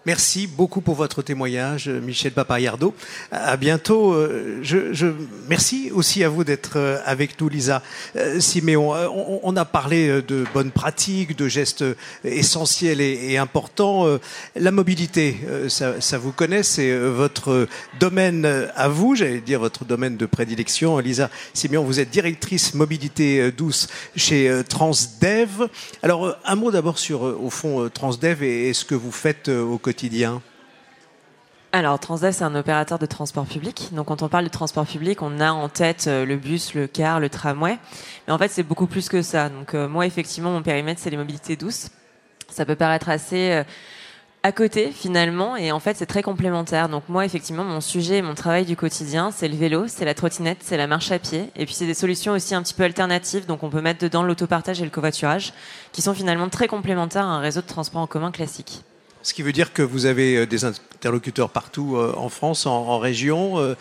Merci 0.05 0.47
beaucoup 0.47 0.81
pour 0.81 0.95
votre 0.95 1.21
témoignage, 1.21 1.87
Michel 1.87 2.33
Papayardo. 2.33 2.93
À 3.31 3.55
bientôt. 3.55 4.11
Euh, 4.11 4.59
je, 4.61 5.13
merci 5.47 5.91
aussi 5.93 6.25
à 6.25 6.29
vous 6.29 6.43
d'être 6.43 6.73
euh, 6.75 6.97
avec 7.05 7.39
nous, 7.39 7.47
Lisa 7.47 7.81
euh, 8.17 8.41
Siméon. 8.41 8.91
On, 9.43 9.55
a 9.55 9.63
parlé 9.63 10.21
de 10.21 10.43
bonnes 10.53 10.71
pratiques, 10.71 11.37
de 11.37 11.47
gestes 11.47 11.85
essentiels 12.25 12.99
et, 12.99 13.37
importants. 13.37 14.05
La 14.55 14.71
mobilité, 14.71 15.37
ça 15.69 16.17
vous 16.17 16.31
connaît, 16.31 16.63
c'est 16.63 16.97
votre 16.97 17.67
domaine 17.99 18.45
à 18.75 18.89
vous, 18.89 19.15
j'allais 19.15 19.39
dire 19.39 19.59
votre 19.59 19.85
domaine 19.85 20.17
de 20.17 20.25
prédilection. 20.25 20.97
Lisa 20.97 21.29
Siméon, 21.53 21.83
vous 21.83 21.99
êtes 21.99 22.09
directrice 22.09 22.73
mobilité 22.73 23.51
douce 23.51 23.87
chez 24.15 24.63
Transdev. 24.67 25.69
Alors, 26.01 26.35
un 26.45 26.55
mot 26.55 26.71
d'abord 26.71 26.97
sur, 26.97 27.21
au 27.21 27.51
fond, 27.51 27.89
Transdev 27.93 28.43
et 28.43 28.73
ce 28.73 28.85
que 28.85 28.95
vous 28.95 29.11
faites 29.11 29.49
au 29.49 29.77
quotidien 29.77 29.92
alors, 31.75 31.97
Transdev, 31.97 32.33
c'est 32.33 32.43
un 32.43 32.53
opérateur 32.53 32.99
de 32.99 33.07
transport 33.07 33.47
public. 33.47 33.89
Donc, 33.93 34.05
quand 34.05 34.21
on 34.21 34.29
parle 34.29 34.43
de 34.43 34.49
transport 34.49 34.85
public, 34.85 35.23
on 35.23 35.39
a 35.39 35.51
en 35.51 35.69
tête 35.69 36.05
euh, 36.05 36.23
le 36.23 36.35
bus, 36.35 36.75
le 36.75 36.85
car, 36.85 37.19
le 37.19 37.29
tramway. 37.29 37.79
Mais 38.27 38.33
en 38.33 38.37
fait, 38.37 38.49
c'est 38.49 38.61
beaucoup 38.61 38.85
plus 38.85 39.09
que 39.09 39.23
ça. 39.23 39.49
Donc, 39.49 39.73
euh, 39.73 39.87
moi, 39.87 40.05
effectivement, 40.05 40.51
mon 40.51 40.61
périmètre, 40.61 41.01
c'est 41.01 41.09
les 41.09 41.17
mobilités 41.17 41.55
douces. 41.55 41.89
Ça 42.47 42.63
peut 42.67 42.75
paraître 42.75 43.09
assez 43.09 43.53
euh, 43.53 43.63
à 44.43 44.51
côté, 44.51 44.91
finalement. 44.91 45.55
Et 45.55 45.71
en 45.71 45.79
fait, 45.79 45.97
c'est 45.97 46.05
très 46.05 46.21
complémentaire. 46.21 46.89
Donc, 46.89 47.09
moi, 47.09 47.25
effectivement, 47.25 47.63
mon 47.63 47.81
sujet, 47.81 48.21
mon 48.21 48.35
travail 48.35 48.65
du 48.65 48.75
quotidien, 48.75 49.31
c'est 49.31 49.47
le 49.47 49.55
vélo, 49.55 49.87
c'est 49.87 50.05
la 50.05 50.13
trottinette, 50.13 50.59
c'est 50.61 50.77
la 50.77 50.85
marche 50.85 51.11
à 51.11 51.17
pied. 51.17 51.49
Et 51.55 51.65
puis, 51.65 51.73
c'est 51.73 51.87
des 51.87 51.95
solutions 51.95 52.33
aussi 52.33 52.53
un 52.53 52.61
petit 52.61 52.75
peu 52.75 52.83
alternatives. 52.83 53.47
Donc, 53.47 53.63
on 53.63 53.71
peut 53.71 53.81
mettre 53.81 53.99
dedans 53.99 54.21
l'autopartage 54.21 54.79
et 54.79 54.85
le 54.85 54.91
covoiturage, 54.91 55.53
qui 55.91 56.03
sont 56.03 56.13
finalement 56.13 56.49
très 56.49 56.67
complémentaires 56.67 57.25
à 57.25 57.29
un 57.29 57.39
réseau 57.39 57.61
de 57.61 57.67
transport 57.67 58.03
en 58.03 58.07
commun 58.07 58.29
classique. 58.29 58.83
Ce 59.23 59.33
qui 59.33 59.41
veut 59.41 59.53
dire 59.53 59.71
que 59.71 59.81
vous 59.81 60.05
avez 60.05 60.35
euh, 60.35 60.45
des 60.45 60.65
interlocuteurs 60.65 61.49
partout 61.49 61.95
euh, 61.95 62.13
en 62.17 62.27
France, 62.27 62.65
en, 62.65 62.99
région. 62.99 63.57
Euh, 63.57 63.75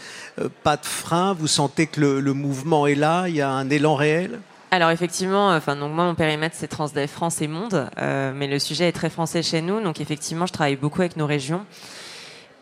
pas 0.63 0.77
de 0.77 0.87
frein. 0.87 1.35
Vous 1.35 1.49
sentez 1.49 1.89
que 1.89 2.01
le, 2.01 2.33
mouvement 2.33 2.87
est 2.87 2.95
là. 2.95 3.27
Il 3.27 3.35
y 3.35 3.41
a 3.41 3.51
un 3.51 3.69
élan 3.69 3.97
réel? 3.97 4.39
Alors 4.71 4.91
effectivement, 4.91 5.51
enfin 5.51 5.77
donc 5.77 5.93
moi 5.93 6.05
mon 6.05 6.15
périmètre 6.15 6.57
c'est 6.59 6.67
Transdev 6.67 7.07
France 7.07 7.43
et 7.43 7.47
Monde, 7.47 7.91
mais 7.99 8.47
le 8.47 8.59
sujet 8.59 8.89
est 8.89 8.93
très 8.93 9.11
français 9.11 9.43
chez 9.43 9.61
nous, 9.61 9.83
donc 9.83 10.01
effectivement 10.01 10.47
je 10.47 10.53
travaille 10.55 10.77
beaucoup 10.77 11.03
avec 11.03 11.19
nos 11.19 11.27
régions. 11.27 11.67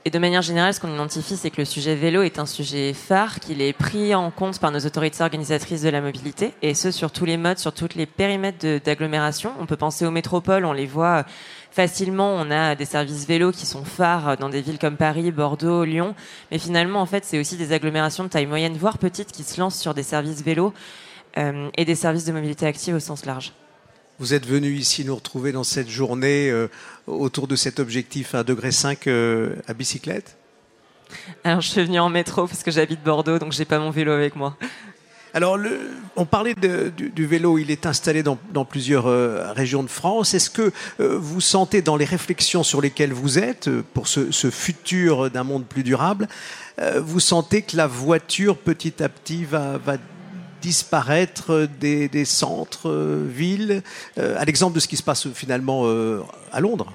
Et 0.06 0.10
de 0.10 0.18
manière 0.18 0.40
générale, 0.40 0.72
ce 0.72 0.80
qu'on 0.80 0.94
identifie, 0.94 1.36
c'est 1.36 1.50
que 1.50 1.60
le 1.60 1.66
sujet 1.66 1.94
vélo 1.94 2.22
est 2.22 2.38
un 2.38 2.46
sujet 2.46 2.94
phare, 2.94 3.38
qu'il 3.38 3.60
est 3.60 3.74
pris 3.74 4.14
en 4.14 4.30
compte 4.30 4.58
par 4.58 4.70
nos 4.70 4.80
autorités 4.80 5.22
organisatrices 5.22 5.82
de 5.82 5.90
la 5.90 6.00
mobilité, 6.00 6.54
et 6.62 6.72
ce 6.72 6.90
sur 6.90 7.10
tous 7.10 7.26
les 7.26 7.36
modes, 7.36 7.58
sur 7.58 7.74
tous 7.74 7.90
les 7.96 8.06
périmètres 8.06 8.66
d'agglomération. 8.82 9.52
On 9.60 9.66
peut 9.66 9.76
penser 9.76 10.06
aux 10.06 10.10
métropoles, 10.10 10.64
on 10.64 10.72
les 10.72 10.86
voit 10.86 11.26
facilement. 11.70 12.34
On 12.34 12.50
a 12.50 12.74
des 12.76 12.86
services 12.86 13.26
vélo 13.26 13.52
qui 13.52 13.66
sont 13.66 13.84
phares 13.84 14.38
dans 14.38 14.48
des 14.48 14.62
villes 14.62 14.78
comme 14.78 14.96
Paris, 14.96 15.32
Bordeaux, 15.32 15.84
Lyon. 15.84 16.14
Mais 16.50 16.58
finalement, 16.58 17.02
en 17.02 17.06
fait, 17.06 17.26
c'est 17.26 17.38
aussi 17.38 17.58
des 17.58 17.72
agglomérations 17.72 18.24
de 18.24 18.30
taille 18.30 18.46
moyenne, 18.46 18.78
voire 18.78 18.96
petite, 18.96 19.32
qui 19.32 19.42
se 19.42 19.60
lancent 19.60 19.78
sur 19.78 19.92
des 19.92 20.02
services 20.02 20.42
vélo 20.42 20.72
euh, 21.36 21.68
et 21.76 21.84
des 21.84 21.94
services 21.94 22.24
de 22.24 22.32
mobilité 22.32 22.66
active 22.66 22.94
au 22.94 23.00
sens 23.00 23.26
large. 23.26 23.52
Vous 24.20 24.34
êtes 24.34 24.46
venu 24.46 24.74
ici 24.74 25.02
nous 25.06 25.14
retrouver 25.14 25.50
dans 25.50 25.64
cette 25.64 25.88
journée 25.88 26.50
euh, 26.50 26.68
autour 27.06 27.48
de 27.48 27.56
cet 27.56 27.80
objectif 27.80 28.34
à 28.34 28.44
degré 28.44 28.70
5 28.70 29.06
euh, 29.06 29.54
à 29.66 29.72
bicyclette? 29.72 30.36
Alors, 31.42 31.62
je 31.62 31.68
suis 31.68 31.82
venu 31.82 31.98
en 31.98 32.10
métro 32.10 32.46
parce 32.46 32.62
que 32.62 32.70
j'habite 32.70 33.02
Bordeaux, 33.02 33.38
donc 33.38 33.52
j'ai 33.52 33.64
pas 33.64 33.78
mon 33.78 33.88
vélo 33.88 34.12
avec 34.12 34.36
moi. 34.36 34.58
Alors, 35.32 35.56
le, 35.56 35.88
on 36.16 36.26
parlait 36.26 36.54
de, 36.54 36.92
du, 36.94 37.08
du, 37.08 37.24
vélo, 37.24 37.56
il 37.56 37.70
est 37.70 37.86
installé 37.86 38.22
dans, 38.22 38.36
dans 38.52 38.66
plusieurs 38.66 39.06
euh, 39.06 39.52
régions 39.54 39.82
de 39.82 39.88
France. 39.88 40.34
Est-ce 40.34 40.50
que 40.50 40.70
euh, 41.00 41.16
vous 41.16 41.40
sentez 41.40 41.80
dans 41.80 41.96
les 41.96 42.04
réflexions 42.04 42.62
sur 42.62 42.82
lesquelles 42.82 43.14
vous 43.14 43.38
êtes, 43.38 43.70
pour 43.94 44.06
ce, 44.06 44.32
ce 44.32 44.50
futur 44.50 45.30
d'un 45.30 45.44
monde 45.44 45.64
plus 45.64 45.82
durable, 45.82 46.28
vous 46.96 47.20
sentez 47.20 47.60
que 47.60 47.76
la 47.76 47.86
voiture 47.86 48.56
petit 48.56 49.02
à 49.02 49.10
petit 49.10 49.44
va, 49.44 49.76
va 49.76 49.98
disparaître 50.60 51.68
des, 51.80 52.24
centres, 52.24 52.90
villes, 53.26 53.82
à 54.16 54.44
l'exemple 54.44 54.74
de 54.74 54.80
ce 54.80 54.88
qui 54.88 54.96
se 54.96 55.02
passe 55.02 55.28
finalement 55.32 55.84
à 56.52 56.60
Londres. 56.60 56.92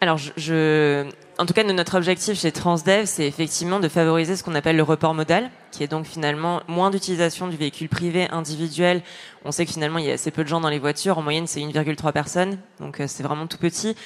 Alors, 0.00 0.18
je, 0.18 1.08
en 1.38 1.46
tout 1.46 1.54
cas, 1.54 1.64
notre 1.64 1.96
objectif 1.96 2.38
chez 2.38 2.52
Transdev, 2.52 3.06
c'est 3.06 3.26
effectivement 3.26 3.80
de 3.80 3.88
favoriser 3.88 4.36
ce 4.36 4.44
qu'on 4.44 4.54
appelle 4.54 4.76
le 4.76 4.82
report 4.82 5.14
modal, 5.14 5.50
qui 5.70 5.82
est 5.82 5.88
donc 5.88 6.04
finalement 6.04 6.60
moins 6.68 6.90
d'utilisation 6.90 7.48
du 7.48 7.56
véhicule 7.56 7.88
privé 7.88 8.28
individuel. 8.30 9.02
On 9.44 9.50
sait 9.50 9.64
que 9.64 9.72
finalement, 9.72 9.98
il 9.98 10.04
y 10.04 10.10
a 10.10 10.14
assez 10.14 10.30
peu 10.30 10.42
de 10.44 10.48
gens 10.48 10.60
dans 10.60 10.68
les 10.68 10.78
voitures. 10.78 11.16
En 11.16 11.22
moyenne, 11.22 11.46
c'est 11.46 11.60
1,3 11.60 12.12
personnes, 12.12 12.58
donc 12.80 13.00
euh, 13.00 13.06
c'est 13.08 13.22
vraiment 13.22 13.46
tout 13.46 13.56
petit. 13.56 13.96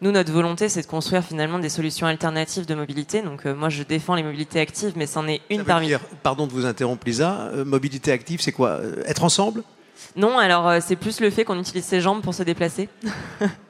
Nous, 0.00 0.12
notre 0.12 0.30
volonté, 0.30 0.68
c'est 0.68 0.82
de 0.82 0.86
construire 0.86 1.24
finalement 1.24 1.58
des 1.58 1.70
solutions 1.70 2.06
alternatives 2.06 2.66
de 2.66 2.74
mobilité. 2.74 3.20
Donc, 3.22 3.46
euh, 3.46 3.54
moi, 3.54 3.68
je 3.68 3.82
défends 3.82 4.14
les 4.14 4.22
mobilités 4.22 4.60
actives, 4.60 4.92
mais 4.94 5.06
c'en 5.06 5.26
est 5.26 5.40
une 5.50 5.64
parmi. 5.64 5.88
Dire, 5.88 6.00
pardon 6.22 6.46
de 6.46 6.52
vous 6.52 6.66
interrompre, 6.66 7.06
Lisa. 7.06 7.50
Euh, 7.52 7.64
mobilité 7.64 8.12
active, 8.12 8.40
c'est 8.40 8.52
quoi 8.52 8.80
Être 9.06 9.24
ensemble? 9.24 9.64
Non, 10.14 10.38
alors 10.38 10.80
c'est 10.80 10.96
plus 10.96 11.20
le 11.20 11.30
fait 11.30 11.44
qu'on 11.44 11.58
utilise 11.58 11.84
ses 11.84 12.00
jambes 12.00 12.22
pour 12.22 12.34
se 12.34 12.42
déplacer. 12.42 12.88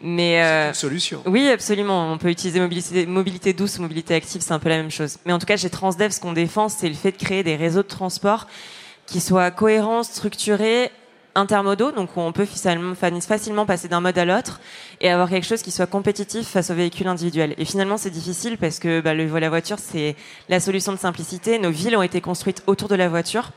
Mais 0.00 0.42
euh, 0.42 0.68
une 0.68 0.74
solution. 0.74 1.22
Oui, 1.26 1.48
absolument. 1.48 2.12
On 2.12 2.18
peut 2.18 2.30
utiliser 2.30 2.60
mobilité, 2.60 3.06
mobilité 3.06 3.52
douce 3.52 3.78
ou 3.78 3.82
mobilité 3.82 4.14
active, 4.14 4.40
c'est 4.42 4.52
un 4.52 4.58
peu 4.58 4.68
la 4.68 4.76
même 4.76 4.90
chose. 4.90 5.18
Mais 5.26 5.32
en 5.32 5.38
tout 5.38 5.46
cas, 5.46 5.56
chez 5.56 5.70
Transdev, 5.70 6.10
ce 6.10 6.20
qu'on 6.20 6.32
défend, 6.32 6.68
c'est 6.68 6.88
le 6.88 6.94
fait 6.94 7.12
de 7.12 7.16
créer 7.16 7.42
des 7.42 7.56
réseaux 7.56 7.82
de 7.82 7.88
transport 7.88 8.46
qui 9.06 9.20
soient 9.20 9.50
cohérents, 9.50 10.02
structurés, 10.02 10.90
intermodaux, 11.34 11.92
donc 11.92 12.16
où 12.16 12.20
on 12.20 12.32
peut 12.32 12.44
facilement, 12.44 12.94
facilement 12.94 13.66
passer 13.66 13.88
d'un 13.88 14.00
mode 14.00 14.18
à 14.18 14.24
l'autre 14.24 14.60
et 15.00 15.10
avoir 15.10 15.28
quelque 15.30 15.46
chose 15.46 15.62
qui 15.62 15.70
soit 15.70 15.86
compétitif 15.86 16.48
face 16.48 16.70
aux 16.70 16.74
véhicules 16.74 17.06
individuels. 17.06 17.54
Et 17.58 17.64
finalement, 17.64 17.96
c'est 17.96 18.10
difficile 18.10 18.58
parce 18.58 18.78
que 18.78 19.00
bah, 19.00 19.14
le, 19.14 19.26
la 19.38 19.48
voiture, 19.48 19.78
c'est 19.78 20.16
la 20.48 20.60
solution 20.60 20.92
de 20.92 20.98
simplicité. 20.98 21.58
Nos 21.58 21.70
villes 21.70 21.96
ont 21.96 22.02
été 22.02 22.20
construites 22.20 22.62
autour 22.66 22.88
de 22.88 22.94
la 22.94 23.08
voiture. 23.08 23.50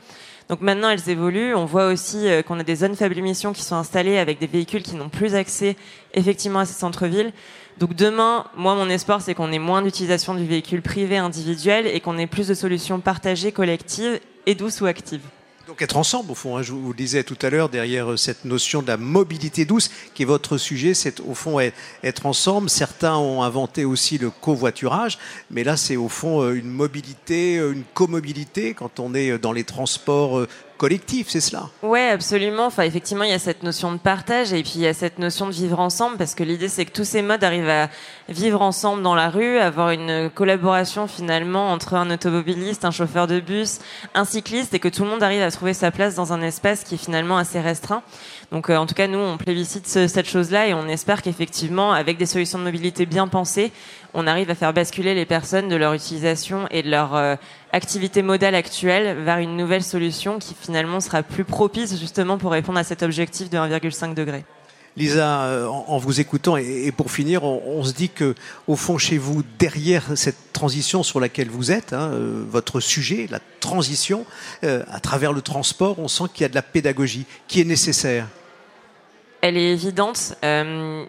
Donc 0.52 0.60
maintenant, 0.60 0.90
elles 0.90 1.08
évoluent. 1.08 1.54
On 1.54 1.64
voit 1.64 1.86
aussi 1.86 2.28
euh, 2.28 2.42
qu'on 2.42 2.60
a 2.60 2.62
des 2.62 2.76
zones 2.76 2.94
faible 2.94 3.16
émission 3.16 3.54
qui 3.54 3.62
sont 3.62 3.74
installées 3.74 4.18
avec 4.18 4.38
des 4.38 4.46
véhicules 4.46 4.82
qui 4.82 4.96
n'ont 4.96 5.08
plus 5.08 5.34
accès 5.34 5.76
effectivement 6.12 6.58
à 6.58 6.66
ces 6.66 6.74
centres-villes. 6.74 7.32
Donc 7.78 7.94
demain, 7.94 8.44
moi, 8.54 8.74
mon 8.74 8.90
espoir, 8.90 9.22
c'est 9.22 9.32
qu'on 9.32 9.50
ait 9.50 9.58
moins 9.58 9.80
d'utilisation 9.80 10.34
du 10.34 10.44
véhicule 10.44 10.82
privé 10.82 11.16
individuel 11.16 11.86
et 11.86 12.00
qu'on 12.00 12.18
ait 12.18 12.26
plus 12.26 12.48
de 12.48 12.52
solutions 12.52 13.00
partagées, 13.00 13.50
collectives 13.50 14.20
et 14.44 14.54
douces 14.54 14.82
ou 14.82 14.84
actives. 14.84 15.22
Donc 15.72 15.80
être 15.80 15.96
ensemble, 15.96 16.30
au 16.30 16.34
fond, 16.34 16.58
hein, 16.58 16.62
je 16.62 16.72
vous 16.72 16.88
le 16.88 16.94
disais 16.94 17.24
tout 17.24 17.38
à 17.40 17.48
l'heure, 17.48 17.70
derrière 17.70 18.18
cette 18.18 18.44
notion 18.44 18.82
de 18.82 18.88
la 18.88 18.98
mobilité 18.98 19.64
douce, 19.64 19.88
qui 20.12 20.20
est 20.20 20.26
votre 20.26 20.58
sujet, 20.58 20.92
c'est 20.92 21.18
au 21.20 21.32
fond 21.32 21.58
être 22.02 22.26
ensemble. 22.26 22.68
Certains 22.68 23.16
ont 23.16 23.42
inventé 23.42 23.86
aussi 23.86 24.18
le 24.18 24.28
covoiturage, 24.28 25.18
mais 25.50 25.64
là 25.64 25.78
c'est 25.78 25.96
au 25.96 26.10
fond 26.10 26.46
une 26.52 26.68
mobilité, 26.68 27.54
une 27.54 27.84
comobilité 27.94 28.74
quand 28.74 29.00
on 29.00 29.14
est 29.14 29.38
dans 29.38 29.52
les 29.52 29.64
transports 29.64 30.46
collectif, 30.82 31.28
c'est 31.30 31.40
cela? 31.40 31.68
Oui, 31.84 32.00
absolument. 32.00 32.66
Enfin, 32.66 32.82
effectivement, 32.82 33.22
il 33.22 33.30
y 33.30 33.34
a 33.34 33.38
cette 33.38 33.62
notion 33.62 33.92
de 33.92 33.98
partage 33.98 34.52
et 34.52 34.64
puis 34.64 34.72
il 34.74 34.80
y 34.80 34.88
a 34.88 34.94
cette 34.94 35.20
notion 35.20 35.46
de 35.46 35.52
vivre 35.52 35.78
ensemble 35.78 36.16
parce 36.16 36.34
que 36.34 36.42
l'idée, 36.42 36.68
c'est 36.68 36.84
que 36.84 36.90
tous 36.90 37.04
ces 37.04 37.22
modes 37.22 37.44
arrivent 37.44 37.68
à 37.68 37.88
vivre 38.28 38.62
ensemble 38.62 39.02
dans 39.02 39.14
la 39.14 39.30
rue, 39.30 39.58
avoir 39.58 39.90
une 39.90 40.30
collaboration 40.30 41.06
finalement 41.06 41.70
entre 41.70 41.94
un 41.94 42.10
automobiliste, 42.10 42.84
un 42.84 42.90
chauffeur 42.90 43.26
de 43.26 43.40
bus, 43.40 43.78
un 44.14 44.24
cycliste 44.24 44.74
et 44.74 44.78
que 44.78 44.88
tout 44.88 45.04
le 45.04 45.10
monde 45.10 45.22
arrive 45.22 45.42
à 45.42 45.50
trouver 45.50 45.74
sa 45.74 45.90
place 45.90 46.14
dans 46.14 46.32
un 46.32 46.42
espace 46.42 46.84
qui 46.84 46.94
est 46.94 46.98
finalement 46.98 47.36
assez 47.36 47.60
restreint. 47.60 48.02
Donc, 48.50 48.68
euh, 48.68 48.76
en 48.76 48.86
tout 48.86 48.94
cas, 48.94 49.06
nous, 49.06 49.18
on 49.18 49.38
plébiscite 49.38 49.86
ce, 49.86 50.06
cette 50.06 50.28
chose-là 50.28 50.66
et 50.68 50.74
on 50.74 50.86
espère 50.86 51.22
qu'effectivement, 51.22 51.92
avec 51.92 52.18
des 52.18 52.26
solutions 52.26 52.58
de 52.58 52.64
mobilité 52.64 53.06
bien 53.06 53.28
pensées, 53.28 53.72
on 54.14 54.26
arrive 54.26 54.50
à 54.50 54.54
faire 54.54 54.72
basculer 54.72 55.14
les 55.14 55.24
personnes 55.24 55.68
de 55.68 55.76
leur 55.76 55.94
utilisation 55.94 56.66
et 56.70 56.82
de 56.82 56.90
leur 56.90 57.14
euh, 57.14 57.36
activité 57.72 58.22
modale 58.22 58.54
actuelle 58.54 59.22
vers 59.22 59.38
une 59.38 59.56
nouvelle 59.56 59.82
solution 59.82 60.38
qui 60.38 60.54
finalement 60.54 61.00
sera 61.00 61.22
plus 61.22 61.44
propice 61.44 61.98
justement 61.98 62.38
pour 62.38 62.52
répondre 62.52 62.78
à 62.78 62.84
cet 62.84 63.02
objectif 63.02 63.48
de 63.50 63.56
1,5 63.56 64.14
degré. 64.14 64.44
Lisa, 64.96 65.44
euh, 65.44 65.66
en, 65.66 65.98
vous 65.98 66.20
écoutant, 66.20 66.56
et, 66.56 66.92
pour 66.92 67.10
finir, 67.10 67.44
on, 67.44 67.82
se 67.82 67.92
dit 67.92 68.10
que, 68.10 68.34
au 68.66 68.76
fond, 68.76 68.98
chez 68.98 69.16
vous, 69.16 69.42
derrière 69.58 70.04
cette 70.16 70.52
transition 70.52 71.02
sur 71.02 71.18
laquelle 71.18 71.48
vous 71.48 71.72
êtes, 71.72 71.92
hein, 71.92 72.10
euh, 72.12 72.44
votre 72.46 72.80
sujet, 72.80 73.26
la 73.30 73.40
transition, 73.60 74.26
euh, 74.64 74.82
à 74.90 75.00
travers 75.00 75.32
le 75.32 75.40
transport, 75.40 75.98
on 75.98 76.08
sent 76.08 76.24
qu'il 76.34 76.42
y 76.42 76.44
a 76.44 76.50
de 76.50 76.54
la 76.54 76.62
pédagogie 76.62 77.24
qui 77.48 77.60
est 77.60 77.64
nécessaire 77.64 78.26
elle 79.44 79.56
est 79.56 79.72
évidente. 79.72 80.36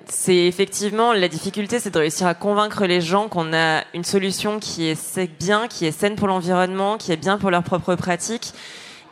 C'est 0.09 0.35
effectivement 0.35 1.13
la 1.13 1.27
difficulté, 1.27 1.79
c'est 1.79 1.91
de 1.91 1.99
réussir 1.99 2.25
à 2.25 2.33
convaincre 2.33 2.87
les 2.87 2.99
gens 2.99 3.27
qu'on 3.29 3.53
a 3.53 3.83
une 3.93 4.03
solution 4.03 4.59
qui 4.59 4.87
est 4.87 5.39
bien, 5.39 5.67
qui 5.67 5.85
est 5.85 5.91
saine 5.91 6.15
pour 6.15 6.27
l'environnement, 6.27 6.97
qui 6.97 7.11
est 7.11 7.17
bien 7.17 7.37
pour 7.37 7.51
leurs 7.51 7.61
propres 7.61 7.93
pratiques 7.93 8.55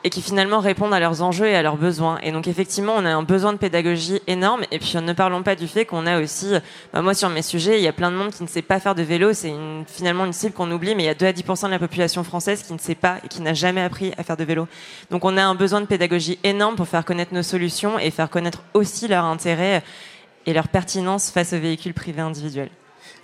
et 0.04 0.10
qui 0.10 0.22
finalement 0.22 0.60
répondent 0.60 0.94
à 0.94 1.00
leurs 1.00 1.22
enjeux 1.22 1.48
et 1.48 1.56
à 1.56 1.62
leurs 1.62 1.78
besoins. 1.78 2.18
Et 2.24 2.32
donc 2.32 2.48
effectivement, 2.48 2.94
on 2.98 3.06
a 3.06 3.10
un 3.10 3.24
besoin 3.24 3.54
de 3.54 3.58
pédagogie 3.58 4.22
énorme. 4.28 4.64
Et 4.72 4.80
puis 4.80 4.98
ne 5.02 5.14
parlons 5.14 5.44
pas 5.44 5.56
du 5.56 5.68
fait 5.68 5.86
qu'on 5.86 6.06
a 6.08 6.20
aussi, 6.22 6.54
bah 6.94 7.02
moi 7.02 7.14
sur 7.14 7.30
mes 7.30 7.42
sujets, 7.42 7.80
il 7.80 7.84
y 7.84 7.88
a 7.88 7.94
plein 7.94 8.12
de 8.12 8.16
monde 8.16 8.32
qui 8.32 8.44
ne 8.44 8.48
sait 8.48 8.62
pas 8.62 8.80
faire 8.80 8.96
de 8.96 9.04
vélo. 9.04 9.34
C'est 9.34 9.54
finalement 9.88 10.26
une 10.26 10.34
cible 10.34 10.54
qu'on 10.54 10.72
oublie, 10.72 10.96
mais 10.96 11.04
il 11.04 11.08
y 11.08 11.10
a 11.10 11.16
2 11.16 11.26
à 11.26 11.32
10% 11.32 11.66
de 11.66 11.72
la 11.72 11.80
population 11.80 12.24
française 12.24 12.64
qui 12.64 12.74
ne 12.74 12.80
sait 12.80 12.96
pas 12.96 13.18
et 13.24 13.28
qui 13.28 13.42
n'a 13.42 13.54
jamais 13.54 13.82
appris 13.82 14.14
à 14.18 14.24
faire 14.24 14.38
de 14.38 14.44
vélo. 14.44 14.68
Donc 15.12 15.26
on 15.26 15.38
a 15.38 15.44
un 15.44 15.56
besoin 15.56 15.82
de 15.82 15.86
pédagogie 15.86 16.40
énorme 16.44 16.76
pour 16.76 16.88
faire 16.88 17.06
connaître 17.06 17.34
nos 17.34 17.44
solutions 17.44 18.00
et 18.00 18.12
faire 18.12 18.30
connaître 18.30 18.64
aussi 18.74 19.08
leur 19.08 19.26
intérêt 19.26 19.84
et 20.46 20.54
leur 20.54 20.68
pertinence 20.68 21.30
face 21.30 21.54
aux 21.54 21.60
véhicules 21.60 21.94
privés 21.94 22.22
individuels. 22.22 22.70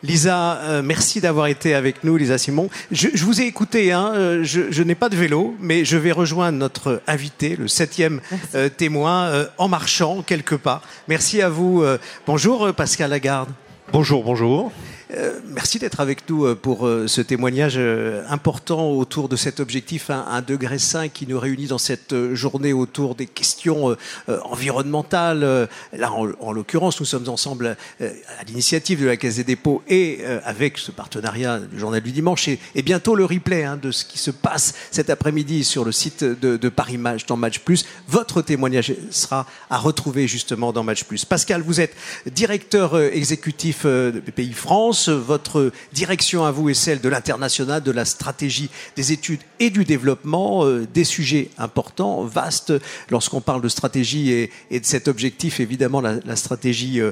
Lisa, 0.04 0.60
euh, 0.62 0.82
merci 0.84 1.22
d'avoir 1.22 1.48
été 1.48 1.74
avec 1.74 2.04
nous, 2.04 2.18
Lisa 2.18 2.38
Simon. 2.38 2.70
Je, 2.92 3.08
je 3.13 3.25
vous 3.25 3.42
ai 3.42 3.46
écouté, 3.46 3.92
hein, 3.92 4.12
euh, 4.13 4.44
je, 4.44 4.72
je 4.72 4.84
n'ai 4.84 4.94
pas 4.96 5.10
de 5.10 5.16
vélo, 5.16 5.56
mais 5.60 5.86
je 5.86 5.98
vais 5.98 6.12
rejoindre 6.12 6.58
notre 6.58 7.01
invité, 7.08 7.56
le 7.56 7.68
septième 7.68 8.22
euh, 8.54 8.70
témoin, 8.70 9.25
euh, 9.25 9.46
en 9.58 9.68
marchant 9.68 10.22
quelque 10.22 10.56
part. 10.56 10.82
Merci 11.08 11.42
à 11.42 11.50
vous. 11.50 11.82
Euh, 11.82 11.98
bonjour 12.27 12.72
Pascal 12.74 13.10
Lagarde. 13.10 13.50
Bonjour, 13.92 14.24
bonjour. 14.24 14.72
Euh, 15.16 15.40
merci 15.48 15.80
d'être 15.80 16.02
avec 16.02 16.30
nous 16.30 16.54
pour 16.56 16.86
euh, 16.86 17.08
ce 17.08 17.22
témoignage 17.22 17.76
euh, 17.78 18.24
important 18.28 18.92
autour 18.92 19.30
de 19.30 19.38
cet 19.38 19.62
objectif 19.62 20.10
1 20.10 20.42
degré 20.42 20.80
5 20.80 21.14
qui 21.14 21.26
nous 21.28 21.40
réunit 21.40 21.68
dans 21.68 21.78
cette 21.78 22.34
journée 22.34 22.74
autour 22.74 23.16
des 23.16 23.26
questions 23.26 23.96
environnementales. 24.28 25.68
Là, 25.94 26.12
en, 26.12 26.28
en 26.40 26.52
l'occurrence, 26.52 27.00
nous 27.00 27.06
sommes 27.06 27.30
ensemble 27.30 27.78
à 28.00 28.44
l'initiative 28.48 29.02
de 29.02 29.08
la 29.08 29.18
Caisse 29.18 29.38
des 29.38 29.44
dépôts 29.44 29.82
et 29.88 30.24
avec 30.44 30.78
ce 30.78 30.92
partenariat 30.92 31.60
du 31.60 31.80
Journal 31.80 32.02
du 32.02 32.12
Dimanche 32.12 32.48
et, 32.48 32.82
bientôt 32.82 33.16
le 33.16 33.26
replay 33.26 33.64
hein, 33.64 33.78
de 33.82 33.92
ce 33.92 34.06
qui 34.06 34.18
se 34.18 34.32
passe 34.32 34.74
cet 34.92 35.10
après-midi 35.10 35.64
sur 35.64 35.86
le 35.86 35.92
site 35.92 36.24
de, 36.24 36.70
Paris 36.70 36.98
Match 36.98 37.26
dans 37.26 37.38
Match 37.38 37.60
Plus. 37.60 37.86
Votre 38.08 38.42
témoignage 38.42 38.94
sera 39.12 39.46
à 39.70 39.78
retrouver 39.78 40.28
justement 40.28 40.74
dans 40.74 40.84
Match 40.84 41.04
Plus. 41.04 41.26
Pascal, 41.26 41.62
vous 41.62 41.82
êtes 41.82 41.96
directeur 42.26 43.00
exécutif 43.00 43.86
de 43.86 44.22
Pays 44.36 44.54
France 44.54 44.97
votre 45.08 45.72
direction 45.94 46.46
à 46.46 46.51
vous 46.51 46.70
est 46.70 46.74
celle 46.74 47.01
de 47.01 47.10
l'international, 47.10 47.84
de 47.84 47.92
la 47.92 48.06
stratégie 48.06 48.70
des 48.96 49.12
études 49.12 49.42
et 49.60 49.70
du 49.70 49.86
développement, 49.86 50.66
euh, 50.66 50.88
des 50.94 51.04
sujets 51.04 51.50
importants, 51.58 52.24
vastes. 52.24 52.74
Lorsqu'on 53.10 53.42
parle 53.42 53.62
de 53.62 53.70
stratégie 53.70 54.32
et, 54.32 54.80
de 54.80 54.86
cet 54.86 55.08
objectif, 55.08 55.60
évidemment, 55.60 56.01
la, 56.01 56.36
stratégie 56.36 57.01
euh, 57.01 57.12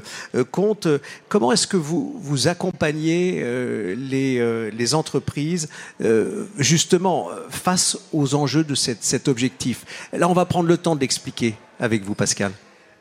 compte. 0.51 0.87
Comment 1.29 1.51
est-ce 1.51 1.67
que 1.67 1.77
vous, 1.77 2.15
vous 2.21 2.47
accompagnez 2.47 3.41
euh, 3.43 3.95
les, 3.97 4.39
euh, 4.39 4.93
entreprises 4.93 5.69
euh, 6.01 6.45
justement 6.57 7.29
face 7.49 7.97
aux 8.13 8.35
enjeux 8.35 8.63
de 8.63 8.75
cet 8.75 9.27
objectif? 9.27 9.85
Là, 10.13 10.29
on 10.29 10.33
va 10.33 10.45
prendre 10.45 10.67
le 10.67 10.77
temps 10.77 10.95
de 10.95 11.01
l'expliquer 11.01 11.55
avec 11.79 12.03
vous, 12.03 12.13
Pascal. 12.13 12.51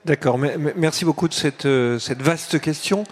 D'accord, 0.04 0.38
merci 0.38 1.06
beaucoup 1.06 1.28
de 1.28 1.32
cette, 1.32 1.64
euh, 1.64 1.98
cette 1.98 2.20
vaste 2.20 2.60
question. 2.60 3.04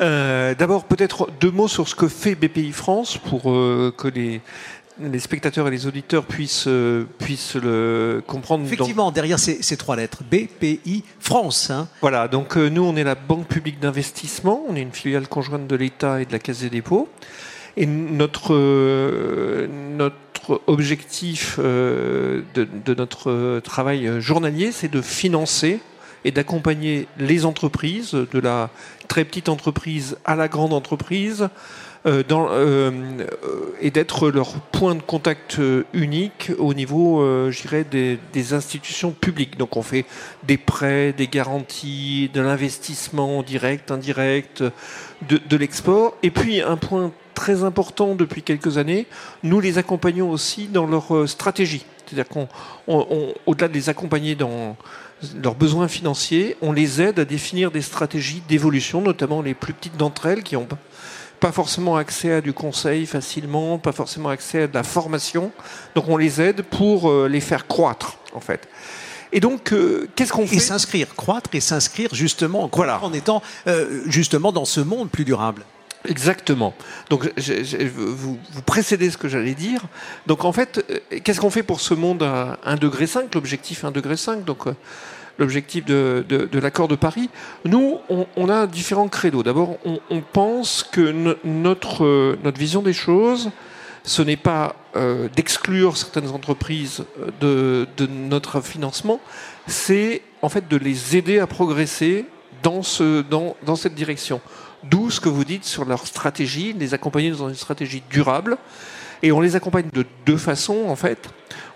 Euh, 0.00 0.54
D'abord, 0.54 0.84
peut-être 0.84 1.28
deux 1.40 1.50
mots 1.50 1.68
sur 1.68 1.86
ce 1.86 1.94
que 1.94 2.08
fait 2.08 2.34
BPI 2.34 2.72
France 2.72 3.18
pour 3.18 3.50
euh, 3.52 3.92
que 3.94 4.08
les, 4.08 4.40
les 4.98 5.18
spectateurs 5.18 5.68
et 5.68 5.70
les 5.70 5.86
auditeurs 5.86 6.24
puissent, 6.24 6.68
puissent 7.18 7.56
le 7.56 8.22
comprendre. 8.26 8.64
Effectivement, 8.64 9.10
derrière 9.12 9.38
ces, 9.38 9.62
ces, 9.62 9.76
trois 9.76 9.94
lettres, 9.96 10.22
BPI 10.24 11.04
France. 11.20 11.68
Hein. 11.68 11.86
Voilà, 12.00 12.28
donc 12.28 12.56
euh, 12.56 12.70
nous, 12.70 12.82
on 12.82 12.96
est 12.96 13.04
la 13.04 13.14
Banque 13.14 13.46
publique 13.46 13.78
d'investissement, 13.78 14.64
on 14.70 14.74
est 14.74 14.80
une 14.80 14.92
filiale 14.92 15.28
conjointe 15.28 15.66
de 15.66 15.76
l'État 15.76 16.22
et 16.22 16.24
de 16.24 16.32
la 16.32 16.38
Caisse 16.38 16.60
des 16.60 16.70
dépôts. 16.70 17.10
Et 17.76 17.84
notre, 17.84 18.54
euh, 18.54 19.66
notre 19.68 20.62
objectif 20.66 21.58
de, 21.60 22.42
de, 22.54 22.94
notre 22.94 23.60
travail 23.60 24.22
journalier, 24.22 24.72
c'est 24.72 24.90
de 24.90 25.02
financer 25.02 25.80
et 26.24 26.30
d'accompagner 26.30 27.06
les 27.18 27.44
entreprises, 27.44 28.12
de 28.12 28.38
la 28.38 28.70
très 29.08 29.24
petite 29.24 29.48
entreprise 29.48 30.16
à 30.24 30.36
la 30.36 30.48
grande 30.48 30.72
entreprise, 30.72 31.48
euh, 32.06 32.22
dans, 32.26 32.46
euh, 32.50 32.92
et 33.80 33.90
d'être 33.90 34.30
leur 34.30 34.52
point 34.60 34.94
de 34.94 35.02
contact 35.02 35.58
euh, 35.58 35.84
unique 35.92 36.52
au 36.58 36.72
niveau, 36.72 37.50
je 37.50 37.62
dirais, 37.62 37.84
des, 37.84 38.18
des, 38.32 38.54
institutions 38.54 39.10
publiques. 39.10 39.58
Donc 39.58 39.76
on 39.76 39.82
fait 39.82 40.04
des 40.44 40.56
prêts, 40.58 41.12
des 41.12 41.26
garanties, 41.26 42.30
de 42.32 42.40
l'investissement 42.40 43.42
direct, 43.42 43.90
indirect, 43.90 44.62
de, 45.28 45.40
de 45.44 45.56
l'export. 45.56 46.16
Et 46.22 46.30
puis 46.30 46.62
un 46.62 46.76
point 46.76 47.12
très 47.34 47.64
important 47.64 48.14
depuis 48.14 48.42
quelques 48.42 48.78
années, 48.78 49.06
nous 49.42 49.60
les 49.60 49.78
accompagnons 49.78 50.30
aussi 50.30 50.68
dans 50.68 50.86
leur 50.86 51.28
stratégie. 51.28 51.84
C'est-à-dire 52.06 52.28
qu'on, 52.28 52.48
au-delà 53.46 53.68
de 53.68 53.74
les 53.74 53.88
accompagner 53.88 54.34
dans 54.34 54.76
leurs 55.42 55.54
besoins 55.54 55.88
financiers, 55.88 56.56
on 56.62 56.72
les 56.72 57.02
aide 57.02 57.18
à 57.18 57.24
définir 57.24 57.70
des 57.70 57.82
stratégies 57.82 58.42
d'évolution, 58.48 59.00
notamment 59.00 59.42
les 59.42 59.54
plus 59.54 59.72
petites 59.72 59.96
d'entre 59.96 60.26
elles 60.26 60.42
qui 60.42 60.56
ont 60.56 60.68
pas 61.40 61.52
forcément 61.52 61.96
accès 61.96 62.32
à 62.32 62.40
du 62.40 62.52
conseil 62.52 63.06
facilement, 63.06 63.78
pas 63.78 63.92
forcément 63.92 64.28
accès 64.28 64.62
à 64.62 64.66
de 64.66 64.74
la 64.74 64.82
formation. 64.82 65.52
Donc 65.94 66.08
on 66.08 66.16
les 66.16 66.40
aide 66.40 66.62
pour 66.62 67.10
euh, 67.10 67.28
les 67.28 67.40
faire 67.40 67.66
croître, 67.66 68.18
en 68.34 68.40
fait. 68.40 68.68
Et 69.32 69.40
donc, 69.40 69.72
euh, 69.72 70.08
qu'est-ce 70.16 70.32
qu'on 70.32 70.46
fait? 70.46 70.56
Et 70.56 70.60
s'inscrire, 70.60 71.14
croître 71.14 71.50
et 71.52 71.60
s'inscrire 71.60 72.14
justement 72.14 72.70
voilà. 72.72 73.02
en 73.02 73.12
étant 73.12 73.42
euh, 73.66 74.02
justement 74.06 74.52
dans 74.52 74.64
ce 74.64 74.80
monde 74.80 75.10
plus 75.10 75.24
durable. 75.24 75.64
Exactement. 76.04 76.74
Donc, 77.10 77.28
vous, 77.36 78.38
vous, 78.50 78.62
précédez 78.64 79.10
ce 79.10 79.16
que 79.16 79.28
j'allais 79.28 79.54
dire. 79.54 79.82
Donc, 80.26 80.44
en 80.44 80.52
fait, 80.52 80.84
qu'est-ce 81.24 81.40
qu'on 81.40 81.50
fait 81.50 81.62
pour 81.62 81.80
ce 81.80 81.94
monde 81.94 82.22
à 82.22 82.58
1,5 82.66 82.78
degré 82.78 83.06
L'objectif 83.34 83.84
1,5 83.84 83.92
degré. 83.92 84.14
Donc, 84.44 84.66
l'objectif 85.38 85.84
de, 85.84 86.24
l'accord 86.52 86.88
de 86.88 86.96
Paris? 86.96 87.30
Nous, 87.64 87.98
on, 88.08 88.48
a 88.48 88.66
différents 88.66 89.08
credos. 89.08 89.42
D'abord, 89.42 89.78
on, 89.84 90.20
pense 90.20 90.82
que 90.82 91.14
notre, 91.44 92.36
notre 92.42 92.58
vision 92.58 92.82
des 92.82 92.92
choses, 92.92 93.50
ce 94.04 94.22
n'est 94.22 94.36
pas 94.36 94.76
euh, 94.96 95.28
d'exclure 95.34 95.96
certaines 95.96 96.30
entreprises 96.30 97.04
euh, 97.42 97.86
de, 97.96 98.06
notre 98.06 98.60
financement, 98.60 99.20
c'est 99.66 100.22
en 100.42 100.48
fait 100.48 100.68
de 100.68 100.76
les 100.76 101.16
aider 101.16 101.38
à 101.38 101.46
progresser 101.46 102.24
dans, 102.62 102.82
ce, 102.82 103.22
dans, 103.22 103.56
dans 103.64 103.76
cette 103.76 103.94
direction. 103.94 104.40
D'où 104.84 105.10
ce 105.10 105.20
que 105.20 105.28
vous 105.28 105.44
dites 105.44 105.64
sur 105.64 105.84
leur 105.84 106.06
stratégie, 106.06 106.72
les 106.72 106.94
accompagner 106.94 107.30
dans 107.30 107.48
une 107.48 107.54
stratégie 107.54 108.02
durable. 108.10 108.56
Et 109.22 109.32
on 109.32 109.40
les 109.40 109.56
accompagne 109.56 109.88
de 109.92 110.06
deux 110.24 110.36
façons, 110.36 110.86
en 110.88 110.96
fait. 110.96 111.28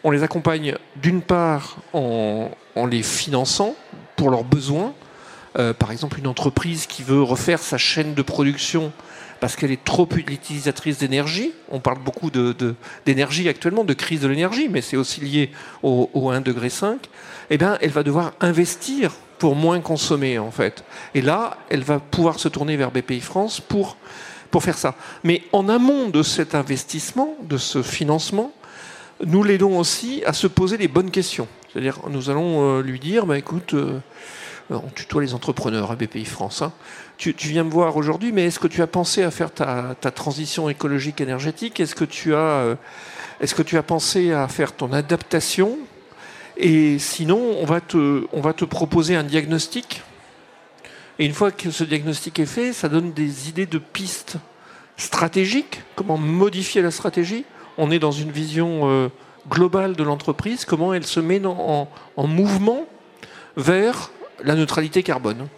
On 0.04 0.10
les 0.10 0.22
accompagne 0.22 0.76
d'une 0.96 1.22
part 1.22 1.78
en, 1.92 2.50
les 2.88 3.02
finançant 3.02 3.74
pour 4.16 4.30
leurs 4.30 4.44
besoins. 4.44 4.94
Euh, 5.58 5.72
par 5.72 5.90
exemple, 5.90 6.18
une 6.18 6.28
entreprise 6.28 6.86
qui 6.86 7.02
veut 7.02 7.22
refaire 7.22 7.58
sa 7.58 7.78
chaîne 7.78 8.14
de 8.14 8.22
production 8.22 8.92
parce 9.42 9.56
qu'elle 9.56 9.72
est 9.72 9.84
trop 9.84 10.08
utilisatrice 10.28 10.98
d'énergie. 10.98 11.50
On 11.68 11.80
parle 11.80 11.98
beaucoup 11.98 12.30
d'énergie 13.04 13.48
actuellement, 13.48 13.82
de 13.82 13.92
crise 13.92 14.20
de 14.20 14.28
l'énergie, 14.28 14.68
mais 14.68 14.82
c'est 14.82 14.96
aussi 14.96 15.20
lié 15.20 15.50
au, 15.82 16.08
au 16.14 16.30
1,5 16.30 16.42
degré. 16.44 16.68
Eh 17.50 17.58
bien, 17.58 17.76
elle 17.80 17.90
va 17.90 18.04
devoir 18.04 18.34
investir 18.40 19.10
pour 19.40 19.56
moins 19.56 19.80
consommer, 19.80 20.38
en 20.38 20.52
fait. 20.52 20.84
Et 21.16 21.22
là, 21.22 21.56
elle 21.70 21.82
va 21.82 21.98
pouvoir 21.98 22.38
se 22.38 22.46
tourner 22.46 22.76
vers 22.76 22.92
BPI 22.92 23.18
France 23.18 23.60
pour, 23.60 23.96
pour 24.52 24.62
faire 24.62 24.78
ça. 24.78 24.94
Mais 25.24 25.42
en 25.50 25.68
amont 25.68 26.08
de 26.08 26.22
cet 26.22 26.54
investissement, 26.54 27.36
de 27.42 27.58
ce 27.58 27.82
financement, 27.82 28.52
nous 29.26 29.42
l'aidons 29.42 29.76
aussi 29.76 30.22
à 30.24 30.34
se 30.34 30.46
poser 30.46 30.76
les 30.76 30.86
bonnes 30.86 31.10
questions. 31.10 31.48
C'est-à-dire, 31.72 31.98
nous 32.10 32.30
allons 32.30 32.78
euh, 32.78 32.82
lui 32.82 33.00
dire, 33.00 33.26
bah, 33.26 33.38
écoute, 33.38 33.74
euh, 33.74 33.98
on 34.70 34.88
tutoie 34.94 35.22
les 35.22 35.34
entrepreneurs 35.34 35.90
à 35.90 35.96
BPI 35.96 36.24
France. 36.24 36.62
Hein. 36.62 36.72
Tu, 37.18 37.32
viens 37.36 37.64
me 37.64 37.70
voir 37.70 37.96
aujourd'hui, 37.96 38.32
mais 38.32 38.46
est-ce 38.46 38.58
que 38.58 38.66
tu 38.66 38.82
as 38.82 38.86
pensé 38.86 39.22
à 39.22 39.30
faire 39.30 39.52
ta, 39.52 39.94
transition 40.14 40.68
écologique 40.68 41.20
énergétique? 41.20 41.78
Est-ce 41.78 41.94
que 41.94 42.04
tu 42.04 42.34
as, 42.34 42.38
euh, 42.38 42.74
est-ce 43.40 43.54
que 43.54 43.62
tu 43.62 43.76
as 43.76 43.82
pensé 43.82 44.32
à 44.32 44.48
faire 44.48 44.72
ton 44.72 44.92
adaptation? 44.92 45.78
Et 46.56 46.98
sinon, 46.98 47.56
on 47.60 47.64
va 47.64 47.80
te, 47.80 48.26
on 48.32 48.40
va 48.40 48.52
te 48.52 48.64
proposer 48.64 49.14
un 49.14 49.22
diagnostic. 49.22 50.02
Et 51.18 51.26
une 51.26 51.32
fois 51.32 51.50
que 51.50 51.70
ce 51.70 51.84
diagnostic 51.84 52.38
est 52.40 52.46
fait, 52.46 52.72
ça 52.72 52.88
donne 52.88 53.12
des 53.12 53.48
idées 53.48 53.66
de 53.66 53.78
pistes 53.78 54.36
stratégiques. 54.96 55.82
Comment 55.94 56.18
modifier 56.18 56.82
la 56.82 56.90
stratégie? 56.90 57.44
On 57.78 57.90
est 57.90 57.98
dans 57.98 58.12
une 58.12 58.30
vision 58.30 58.90
euh, 58.90 59.08
globale 59.48 59.96
de 59.96 60.02
l'entreprise, 60.02 60.64
comment 60.64 60.94
elle 60.94 61.06
se 61.06 61.20
met 61.20 61.40
en, 61.44 61.88
mouvement 62.16 62.86
vers 63.56 64.10
la 64.44 64.54
neutralité 64.54 65.02
carbone. 65.02 65.48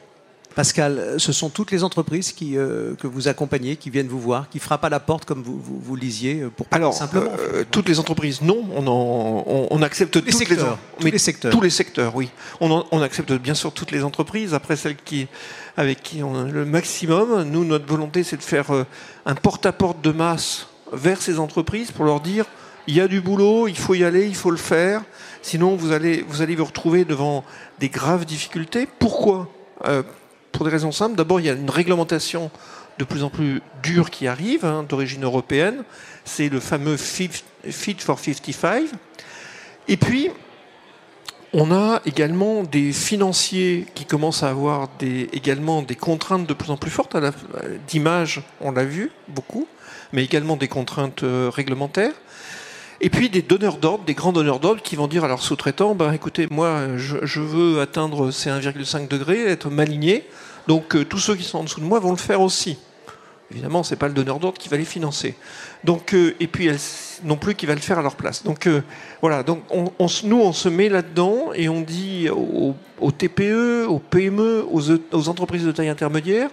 Pascal, 0.55 1.17
ce 1.19 1.33
sont 1.33 1.51
toutes 1.51 1.73
les 1.73 1.83
entreprises 1.83 2.31
qui, 2.31 2.57
euh, 2.57 2.95
que 2.95 3.09
vous 3.09 3.27
accompagnez, 3.27 3.75
qui 3.75 3.91
viennent 3.91 4.07
vous 4.07 4.21
voir, 4.21 4.49
qui 4.49 4.61
frappent 4.61 4.85
à 4.85 4.89
la 4.89 5.01
porte 5.01 5.25
comme 5.25 5.43
vous, 5.43 5.61
vous, 5.61 5.97
lisiez 5.97 6.43
euh, 6.43 6.51
pour 6.51 6.67
Alors, 6.71 6.95
simplement. 6.95 7.31
toutes 7.73 7.89
les 7.89 7.99
entreprises, 7.99 8.41
non. 8.41 8.65
On, 8.77 9.67
on, 9.69 9.83
accepte 9.83 10.13
tous 10.13 10.25
les 10.25 10.31
secteurs, 10.31 10.79
tous 11.01 11.07
les 11.09 11.19
secteurs. 11.19 11.51
Tous 11.51 11.61
les 11.61 11.71
secteurs, 11.71 12.15
oui. 12.15 12.31
On, 12.61 13.03
accepte 13.03 13.33
bien 13.33 13.55
sûr 13.55 13.73
toutes 13.73 13.91
les 13.91 14.05
entreprises. 14.05 14.55
Après, 14.55 14.77
celles 14.77 14.95
qui, 14.97 15.27
avec 15.77 16.05
qui 16.05 16.23
on 16.23 16.37
a 16.37 16.45
le 16.45 16.65
maximum, 16.65 17.43
nous, 17.43 17.65
notre 17.65 17.87
volonté, 17.87 18.23
c'est 18.23 18.37
de 18.37 18.43
faire 18.43 18.67
un 19.27 19.35
porte-à-porte 19.35 19.99
-porte 19.99 20.05
de 20.05 20.13
masse 20.13 20.69
vers 20.93 21.21
ces 21.21 21.41
entreprises 21.41 21.91
pour 21.91 22.05
leur 22.05 22.21
dire 22.21 22.45
il 22.87 22.94
y 22.94 23.01
a 23.01 23.09
du 23.09 23.20
boulot, 23.20 23.68
il 23.68 23.77
faut 23.77 23.94
y 23.94 24.05
aller, 24.05 24.27
il 24.27 24.35
faut 24.35 24.51
le 24.51 24.57
faire. 24.57 25.03
Sinon, 25.42 25.77
vous 25.77 25.92
allez 25.92 26.25
vous, 26.29 26.42
allez 26.42 26.55
vous 26.55 26.64
retrouver 26.64 27.05
devant 27.05 27.44
des 27.79 27.88
graves 27.88 28.25
difficultés. 28.25 28.87
Pourquoi? 28.99 29.49
Euh, 29.87 30.03
Pour 30.53 30.64
des 30.64 30.70
raisons 30.70 30.92
simples. 30.92 31.16
D'abord, 31.16 31.40
il 31.40 31.47
y 31.47 31.51
a 31.51 31.55
une 31.55 31.70
réglementation 31.70 32.51
de 32.99 33.05
plus 33.05 33.25
en 33.25 33.31
plus 33.31 33.61
dure 33.83 34.11
qui 34.11 34.29
arrive, 34.29 34.64
hein, 34.64 34.85
d'origine 34.88 35.25
européenne. 35.25 35.85
C'est 36.25 36.49
le 36.49 36.61
fameux 36.61 36.97
Fit 36.97 37.31
for 37.99 38.18
55. 38.18 38.85
Et 39.88 39.97
puis, 39.97 40.31
on 41.53 41.73
a 41.73 42.01
également 42.05 42.62
des 42.62 42.92
financiers 42.92 43.87
qui 43.94 44.05
commencent 44.05 44.42
à 44.42 44.51
avoir 44.51 44.88
des, 44.99 45.29
également 45.33 45.83
des 45.83 45.94
contraintes 45.94 46.47
de 46.47 46.55
plus 46.55 46.70
en 46.70 46.77
plus 46.77 46.90
fortes 46.90 47.16
d'image, 47.88 48.42
on 48.61 48.73
l'a 48.73 48.85
vu 48.85 49.11
beaucoup 49.29 49.66
mais 50.14 50.25
également 50.25 50.57
des 50.57 50.68
contraintes 50.68 51.25
euh, 51.25 51.51
réglementaires. 51.53 52.12
Et 53.05 53.11
puis 53.11 53.29
des 53.29 53.43
donneurs 53.43 53.77
d'ordre, 53.77 54.05
des 54.05 54.14
grands 54.14 54.33
donneurs 54.33 54.61
d'ordre 54.61 54.81
qui 54.81 54.97
vont 54.97 55.09
dire 55.09 55.25
à 55.25 55.29
leurs 55.29 55.43
sous-traitants, 55.43 55.95
ben, 55.95 56.11
écoutez, 56.14 56.49
moi 56.51 56.97
je, 56.97 57.38
veux 57.38 57.83
atteindre 57.83 58.31
ces 58.31 58.49
1,5 58.49 59.09
degrés, 59.09 59.43
être 59.47 59.69
maligné, 59.69 60.25
donc 60.69 60.97
euh, 60.97 61.05
tous 61.05 61.19
ceux 61.19 61.37
qui 61.37 61.43
sont 61.43 61.59
en 61.59 61.64
dessous 61.64 61.81
de 61.81 61.85
moi 61.85 62.01
vont 62.01 62.12
le 62.12 62.17
faire 62.17 62.40
aussi. 62.40 62.79
Évidemment, 63.51 63.83
c'est 63.83 63.97
pas 63.97 64.09
le 64.09 64.14
donneur 64.14 64.38
d'ordre 64.38 64.57
qui 64.57 64.71
va 64.71 64.79
les 64.79 64.87
financer. 64.87 65.35
Donc, 65.85 66.14
euh, 66.14 66.35
et 66.40 66.47
puis 66.47 66.71
non 67.25 67.37
plus 67.37 67.55
qui 67.55 67.67
va 67.67 67.75
le 67.75 67.83
faire 67.83 67.99
à 67.99 68.03
leur 68.03 68.17
place. 68.17 68.43
Donc 68.43 68.67
voilà. 69.21 69.43
Donc 69.43 69.61
on, 69.71 70.07
nous, 70.25 70.40
on 70.40 70.55
se 70.55 70.71
met 70.71 70.88
là-dedans 70.88 71.51
et 71.55 71.69
on 71.69 71.83
dit 71.83 72.31
aux, 72.31 73.12
TPE, 73.12 73.85
aux 73.87 73.99
PME, 73.99 74.64
aux 74.67 75.29
entreprises 75.29 75.67
de 75.67 75.73
taille 75.73 75.90
intermédiaire, 75.90 76.49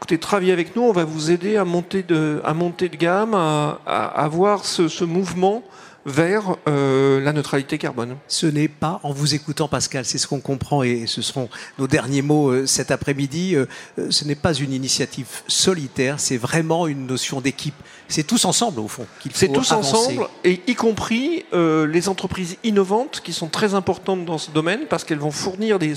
écoutez, 0.00 0.16
travaillez 0.16 0.52
avec 0.52 0.74
nous, 0.76 0.82
on 0.82 0.92
va 0.92 1.04
vous 1.04 1.30
aider 1.30 1.58
à 1.58 1.66
monter 1.66 2.02
de, 2.02 2.40
à 2.42 2.54
monter 2.54 2.88
de 2.88 2.96
gamme, 2.96 3.34
à, 3.34 3.78
avoir 3.86 4.64
ce, 4.64 5.04
mouvement 5.04 5.62
vers 6.06 6.56
euh, 6.66 7.20
la 7.20 7.34
neutralité 7.34 7.76
carbone. 7.76 8.16
Ce 8.26 8.46
n'est 8.46 8.68
pas, 8.68 9.00
en 9.02 9.12
vous 9.12 9.34
écoutant 9.34 9.68
Pascal, 9.68 10.06
c'est 10.06 10.16
ce 10.16 10.26
qu'on 10.26 10.40
comprend 10.40 10.82
et 10.82 11.06
ce 11.06 11.20
seront 11.20 11.50
nos 11.78 11.86
derniers 11.86 12.22
mots 12.22 12.48
euh, 12.48 12.64
cet 12.64 12.90
après-midi, 12.90 13.54
euh, 13.54 13.66
ce 14.08 14.24
n'est 14.24 14.34
pas 14.34 14.54
une 14.54 14.72
initiative 14.72 15.26
solitaire, 15.46 16.18
c'est 16.18 16.38
vraiment 16.38 16.86
une 16.86 17.06
notion 17.06 17.42
d'équipe. 17.42 17.74
C'est 18.08 18.26
tous 18.26 18.46
ensemble 18.46 18.80
au 18.80 18.88
fond 18.88 19.04
qu'il 19.20 19.32
faut 19.32 19.38
C'est 19.38 19.52
tous 19.52 19.70
ensemble, 19.72 20.26
et 20.44 20.62
y 20.66 20.74
compris 20.74 21.44
les 21.52 22.08
entreprises 22.08 22.56
innovantes 22.64 23.20
qui 23.22 23.34
sont 23.34 23.48
très 23.48 23.74
importantes 23.74 24.24
dans 24.24 24.38
ce 24.38 24.50
domaine 24.50 24.86
parce 24.88 25.04
qu'elles 25.04 25.18
vont 25.18 25.30
fournir 25.30 25.78
des 25.78 25.92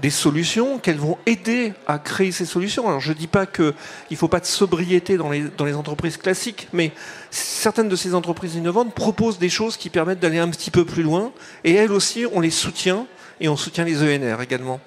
des 0.00 0.10
solutions, 0.10 0.78
qu'elles 0.78 0.98
vont 0.98 1.18
aider 1.26 1.72
à 1.86 1.98
créer 1.98 2.32
ces 2.32 2.44
solutions. 2.44 2.88
Alors 2.88 3.00
je 3.00 3.12
ne 3.12 3.16
dis 3.16 3.26
pas 3.26 3.46
qu'il 3.46 3.74
ne 4.10 4.16
faut 4.16 4.28
pas 4.28 4.40
de 4.40 4.46
sobriété 4.46 5.16
dans 5.16 5.30
les, 5.30 5.44
dans 5.56 5.64
les 5.64 5.74
entreprises 5.74 6.16
classiques, 6.16 6.68
mais 6.72 6.92
certaines 7.30 7.88
de 7.88 7.96
ces 7.96 8.14
entreprises 8.14 8.54
innovantes 8.54 8.94
proposent 8.94 9.38
des 9.38 9.50
choses 9.50 9.76
qui 9.76 9.90
permettent 9.90 10.20
d'aller 10.20 10.38
un 10.38 10.48
petit 10.48 10.70
peu 10.70 10.84
plus 10.84 11.02
loin, 11.02 11.32
et 11.64 11.74
elles 11.74 11.92
aussi, 11.92 12.24
on 12.32 12.40
les 12.40 12.50
soutient, 12.50 13.06
et 13.40 13.48
on 13.48 13.56
soutient 13.56 13.84
les 13.84 14.02
ENR 14.02 14.40
également. 14.40 14.80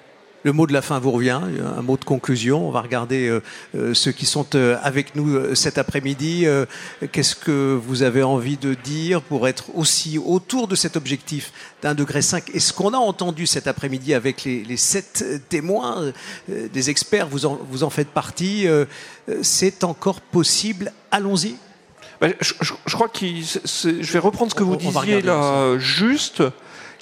Le 0.44 0.52
mot 0.52 0.66
de 0.66 0.72
la 0.72 0.82
fin 0.82 0.98
vous 0.98 1.10
revient, 1.10 1.40
un 1.76 1.82
mot 1.82 1.96
de 1.96 2.04
conclusion. 2.04 2.68
On 2.68 2.70
va 2.70 2.82
regarder 2.82 3.28
euh, 3.28 3.42
euh, 3.74 3.94
ceux 3.94 4.12
qui 4.12 4.26
sont 4.26 4.46
euh, 4.54 4.76
avec 4.82 5.16
nous 5.16 5.54
cet 5.54 5.78
après-midi. 5.78 6.46
Qu'est-ce 7.12 7.34
que 7.34 7.74
vous 7.74 8.02
avez 8.02 8.22
envie 8.22 8.58
de 8.58 8.74
dire 8.74 9.22
pour 9.22 9.48
être 9.48 9.74
aussi 9.74 10.18
autour 10.18 10.68
de 10.68 10.76
cet 10.76 10.96
objectif 10.96 11.52
d'un 11.82 11.94
degré 11.94 12.20
5 12.20 12.50
Et 12.52 12.60
ce 12.60 12.72
qu'on 12.72 12.92
a 12.92 12.98
entendu 12.98 13.46
cet 13.46 13.66
après-midi 13.66 14.12
avec 14.12 14.44
les, 14.44 14.76
sept 14.76 15.24
témoins, 15.48 16.12
des 16.48 16.90
experts, 16.90 17.26
vous 17.28 17.46
en, 17.46 17.58
vous 17.70 17.82
en 17.82 17.90
faites 17.90 18.08
partie, 18.08 18.66
c'est 19.42 19.82
encore 19.82 20.20
possible? 20.20 20.92
Allons-y. 21.10 21.56
Ben, 22.20 22.34
je, 22.40 22.94
crois 22.94 23.08
que 23.08 23.26
je 23.26 24.12
vais 24.12 24.18
reprendre 24.18 24.50
ce 24.50 24.56
que 24.56 24.62
vous 24.62 24.76
disiez 24.76 25.22
là, 25.22 25.78
juste 25.78 26.42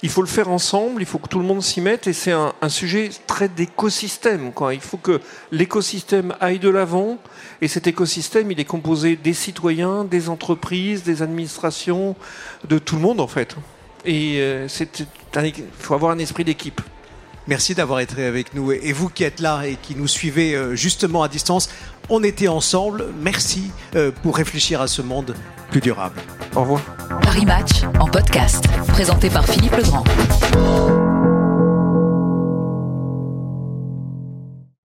il 0.03 0.09
faut 0.09 0.21
le 0.21 0.27
faire 0.27 0.49
ensemble, 0.49 1.01
il 1.01 1.05
faut 1.05 1.17
que 1.17 1.29
tout 1.29 1.39
le 1.39 1.45
monde 1.45 1.63
s'y 1.63 1.79
mette, 1.79 2.07
et 2.07 2.13
c'est 2.13 2.33
un, 2.33 2.53
sujet 2.67 3.09
très 3.25 3.47
d'écosystème. 3.47 4.51
Il 4.73 4.81
faut 4.81 4.97
que 4.97 5.21
l'écosystème 5.51 6.35
aille 6.41 6.59
de 6.59 6.67
l'avant, 6.67 7.17
et 7.61 7.69
cet 7.69 7.87
écosystème, 7.87 8.51
il 8.51 8.59
est 8.59 8.65
composé 8.65 9.15
des 9.15 9.33
citoyens, 9.33 10.03
des 10.03 10.27
entreprises, 10.27 11.03
des 11.03 11.21
administrations, 11.21 12.17
de 12.67 12.79
tout 12.79 12.97
le 12.97 13.01
monde 13.01 13.21
en 13.21 13.27
fait. 13.27 13.55
Et 14.05 14.39
euh, 14.39 14.67
il 15.37 15.53
faut 15.79 15.93
avoir 15.93 16.11
un 16.11 16.19
esprit 16.19 16.43
d'équipe. 16.43 16.81
Merci 17.47 17.73
d'avoir 17.73 17.99
été 18.01 18.23
avec 18.23 18.53
nous. 18.53 18.71
Et 18.71 18.93
vous 18.93 19.09
qui 19.09 19.23
êtes 19.23 19.39
là 19.39 19.63
et 19.65 19.75
qui 19.75 19.95
nous 19.95 20.07
suivez 20.07 20.53
euh, 20.53 20.75
justement 20.75 21.23
à 21.23 21.29
distance, 21.29 21.69
on 22.09 22.23
était 22.23 22.47
ensemble. 22.47 23.05
Merci 23.21 23.71
euh, 23.95 24.11
pour 24.23 24.37
réfléchir 24.37 24.81
à 24.81 24.87
ce 24.87 25.01
monde 25.01 25.35
plus 25.69 25.81
durable. 25.81 26.19
Au 26.55 26.61
revoir. 26.61 26.81
Paris 27.21 27.45
Match 27.45 27.83
en 27.99 28.05
podcast, 28.05 28.65
présenté 28.87 29.29
par 29.29 29.45
Philippe 29.45 29.75
Legrand. 29.75 30.03